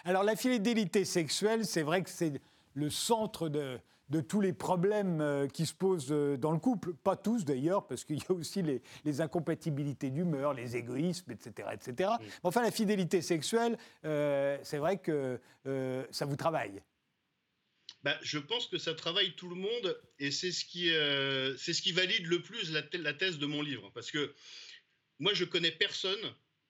[0.05, 2.41] Alors la fidélité sexuelle, c'est vrai que c'est
[2.75, 3.79] le centre de,
[4.09, 6.95] de, tous les problèmes euh, qui se posent euh, dans le couple.
[6.95, 11.69] Pas tous d'ailleurs, parce qu'il y a aussi les, les incompatibilités d'humeur, les égoïsmes, etc.
[11.73, 12.11] etc.
[12.43, 15.41] enfin, la fidélité sexuelle, euh, c'est vrai que
[16.11, 16.81] ça vous travaille.
[18.07, 21.73] Bah, je pense que ça travaille tout le monde et c'est ce qui, euh, c'est
[21.73, 23.91] ce qui valide le plus la, thèse de mon livre.
[23.95, 24.33] Parce que
[25.19, 26.21] moi, je connais personne,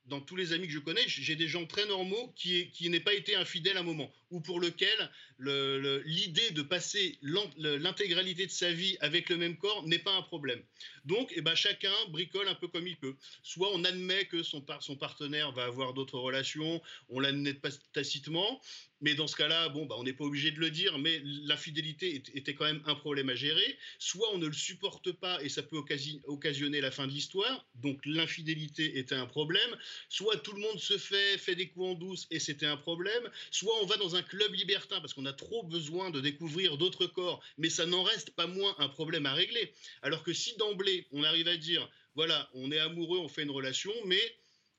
[0.06, 3.00] dans tous les amis que je connais, j'ai des gens très normaux qui, qui n'aient
[3.00, 8.72] pas été infidèles à un moment, ou pour lequel l'idée de passer l'intégralité de sa
[8.72, 10.62] vie avec le même corps n'est pas un problème.
[11.04, 13.14] Donc, eh ben, chacun bricole un peu comme il peut.
[13.42, 17.54] Soit on admet que son, partenaire va avoir d'autres relations, on l'admet
[17.92, 18.60] tacitement,
[19.00, 22.22] mais dans ce cas-là, bon, bah, on n'est pas obligé de le dire, mais l'infidélité
[22.34, 23.78] était quand même un problème à gérer.
[23.98, 25.76] Soit on ne le supporte pas et ça peut
[26.24, 29.76] occasionner la fin de l'histoire, donc l'infidélité était un problème.
[30.08, 33.22] Soit tout le monde se fait, fait des coups en douce et c'était un problème.
[33.50, 37.06] Soit on va dans un club libertin parce qu'on a trop besoin de découvrir d'autres
[37.06, 39.72] corps, mais ça n'en reste pas moins un problème à régler.
[40.02, 43.50] Alors que si d'emblée on arrive à dire, voilà, on est amoureux, on fait une
[43.50, 44.20] relation, mais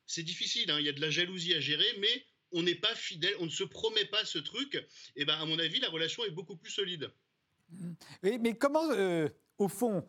[0.05, 0.79] c'est difficile, hein.
[0.79, 3.51] il y a de la jalousie à gérer, mais on n'est pas fidèle, on ne
[3.51, 4.83] se promet pas ce truc,
[5.15, 7.11] et ben à mon avis, la relation est beaucoup plus solide.
[8.23, 9.27] Mais, comment, euh,
[9.57, 10.07] au fond,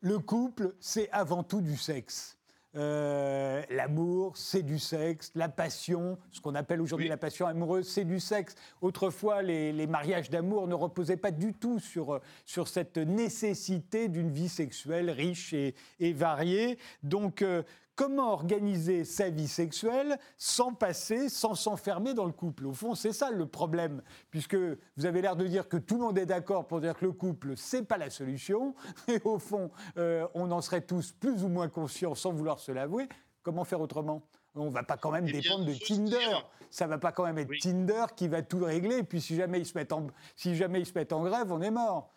[0.00, 2.38] le couple, c'est avant tout du sexe?
[2.74, 5.30] Euh, l'amour, c'est du sexe.
[5.34, 8.54] La passion, ce qu'on appelle aujourd'hui la passion amoureuse, c'est du sexe.
[8.80, 14.48] Autrefois, les, mariages d'amour ne reposaient pas du tout sur, sur cette nécessité d'une vie
[14.48, 15.74] sexuelle riche et,
[16.12, 16.78] variée.
[17.02, 17.62] Donc, euh,
[17.94, 22.66] comment organiser sa vie sexuelle sans passer, sans s'enfermer dans le couple.
[22.66, 24.56] Au fond, c'est ça le problème, puisque
[24.96, 27.12] vous avez l'air de dire que tout le monde est d'accord pour dire que le
[27.12, 28.74] couple, c'est pas la solution,
[29.08, 32.72] et au fond, euh, on en serait tous plus ou moins conscients sans vouloir se
[32.72, 33.08] l'avouer.
[33.42, 34.22] Comment faire autrement?
[34.54, 36.38] On va pas quand même eh dépendre de Tinder.
[36.70, 38.98] Ça va pas quand même être Tinder qui va tout régler.
[38.98, 41.50] Et puis si jamais ils se mettent en, si jamais ils se mettent en grève,
[41.50, 42.14] on est mort.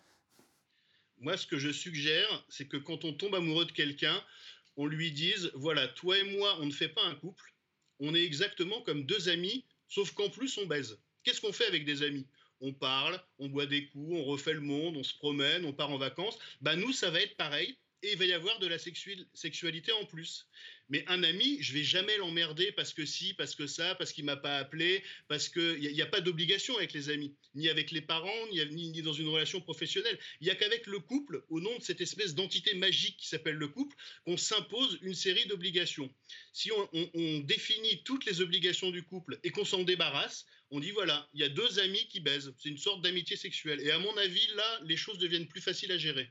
[1.18, 4.22] Moi, ce que je suggère, c'est que quand on tombe amoureux de quelqu'un,
[4.76, 7.54] on lui dise voilà, toi et moi, on ne fait pas un couple,
[8.00, 10.98] on est exactement comme deux amis, sauf qu'en plus, on baise.
[11.24, 12.26] Qu'est-ce qu'on fait avec des amis?
[12.60, 15.90] On parle, on boit des coups, on refait le monde, on se promène, on part
[15.90, 16.38] en vacances.
[16.60, 20.04] Bah nous, ça va être pareil et il va y avoir de la sexualité en
[20.04, 20.46] plus.
[20.88, 24.24] Mais un ami, je vais jamais l'emmerder parce que si, parce que ça, parce qu'il
[24.24, 28.00] m'a pas appelé, parce qu'il n'y a, pas d'obligation avec les amis, ni avec les
[28.00, 30.18] parents, ni, dans une relation professionnelle.
[30.40, 33.56] Il n'y a qu'avec le couple, au nom de cette espèce d'entité magique qui s'appelle
[33.56, 36.08] le couple, qu'on s'impose une série d'obligations.
[36.52, 40.90] Si on, on définit toutes les obligations du couple et qu'on s'en débarrasse, on dit
[40.90, 42.52] voilà, il y a deux amis qui baisent.
[42.58, 43.80] C'est une sorte d'amitié sexuelle.
[43.80, 46.30] Et à mon avis, là, les choses deviennent plus faciles à gérer.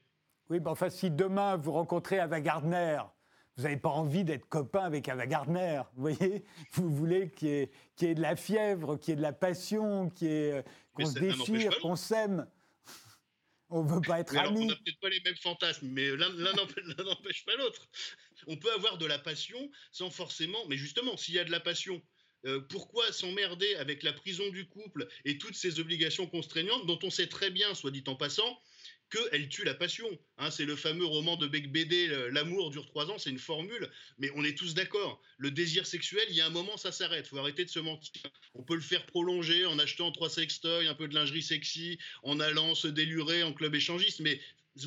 [0.50, 3.00] Oui, mais enfin, si demain vous rencontrez Ava Gardner,
[3.58, 6.44] vous n'avez pas envie d'être copain avec Ava Gardner, vous voyez?
[6.74, 7.70] Vous voulez qu'il
[8.02, 10.62] y, ait de la fièvre, qu'il y ait de la passion, euh,
[10.94, 12.48] qu'on se déchire, qu'on s'aime.
[13.70, 14.64] On ne veut pas être amis.
[14.64, 17.88] On n'a peut-être pas les mêmes fantasmes, mais l'un n'empêche pas l'autre.
[18.48, 20.60] On peut avoir de la passion sans forcément.
[20.68, 22.02] Mais justement, s'il y a de la passion,
[22.46, 27.10] euh, pourquoi s'emmerder avec la prison du couple et toutes ces obligations constreignantes dont on
[27.10, 28.60] sait très bien, soit dit en passant,
[29.10, 30.08] qu'elle tue la passion.
[30.38, 33.90] Hein, c'est le fameux roman de Beck Bédé, L'amour dure trois ans, c'est une formule,
[34.18, 35.22] mais on est tous d'accord.
[35.38, 37.28] Le désir sexuel, il y a un moment, ça s'arrête.
[37.28, 38.22] Faut arrêter de se mentir.
[38.54, 42.40] On peut le faire prolonger en achetant trois sextoys, un peu de lingerie sexy, en
[42.40, 44.40] allant se délurer en club échangiste, mais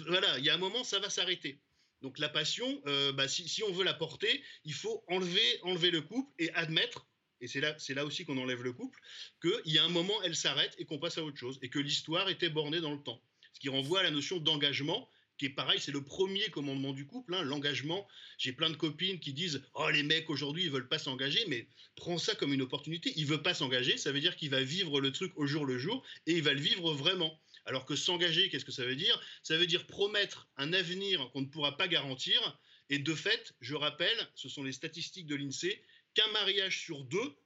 [0.07, 1.61] voilà, il y a un moment, ça va s'arrêter.
[2.03, 6.03] Donc la passion, euh, bah, si, on veut la porter, il faut enlever, enlever le
[6.03, 7.07] couple et admettre
[7.41, 7.61] et c'est
[7.95, 8.99] là aussi qu'on enlève le couple,
[9.41, 11.79] qu'il y a un moment, elle s'arrête et qu'on passe à autre chose, et que
[11.79, 13.23] l'histoire était bornée dans le temps
[13.59, 17.35] qui renvoie à la notion d'engagement qui est pareil, c'est le premier commandement du couple,
[17.35, 18.07] hein, l'engagement.
[18.39, 21.69] J'ai plein de copines qui disent Oh, les mecs aujourd'hui, ils veulent pas s'engager, mais
[21.95, 23.13] prends ça comme une opportunité.
[23.17, 25.79] Il veut pas s'engager, ça veut dire qu'il va vivre le truc au jour le
[25.79, 27.41] jour et il va le vivre vraiment.
[27.65, 29.21] Alors que s'engager, qu'est-ce que ça veut dire?
[29.43, 32.59] Ça veut dire promettre un avenir qu'on ne pourra pas garantir.
[32.91, 35.81] Et de fait, je rappelle, ce sont les statistiques de l'INSEE,
[36.15, 37.37] qu'un mariage sur deux,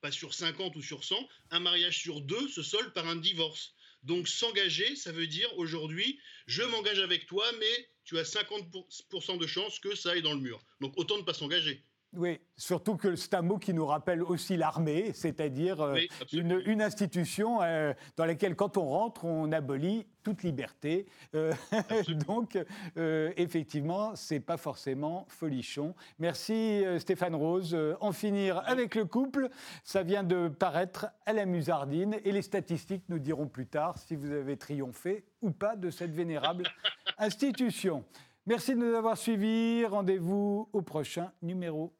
[0.00, 1.16] pas sur 50 ou sur 100,
[1.50, 3.74] un mariage sur deux se solde par un divorce.
[4.02, 9.46] Donc s'engager, ça veut dire aujourd'hui, je m'engage avec toi, mais tu as 50% de
[9.46, 10.64] chances que ça aille dans le mur.
[10.80, 11.84] Donc autant ne pas s'engager.
[12.16, 15.96] Oui, surtout que c'est un mot qui nous rappelle aussi l'armée, c'est-à-dire euh,
[16.32, 21.06] une, institution euh, dans laquelle, quand on rentre, on abolit toute liberté.
[21.36, 21.52] Euh,
[22.26, 22.58] donc,
[22.96, 25.94] effectivement, c'est pas forcément folichon.
[26.18, 27.78] Merci Stéphane Rose.
[28.00, 29.48] En finir avec le couple,
[29.84, 34.16] ça vient de paraître à la Musardine et les statistiques nous diront plus tard si
[34.16, 36.64] vous avez triomphé ou pas de cette vénérable
[37.18, 38.04] institution.
[38.46, 39.86] Merci de nous avoir suivis.
[39.86, 41.94] Rendez-vous au prochain numéro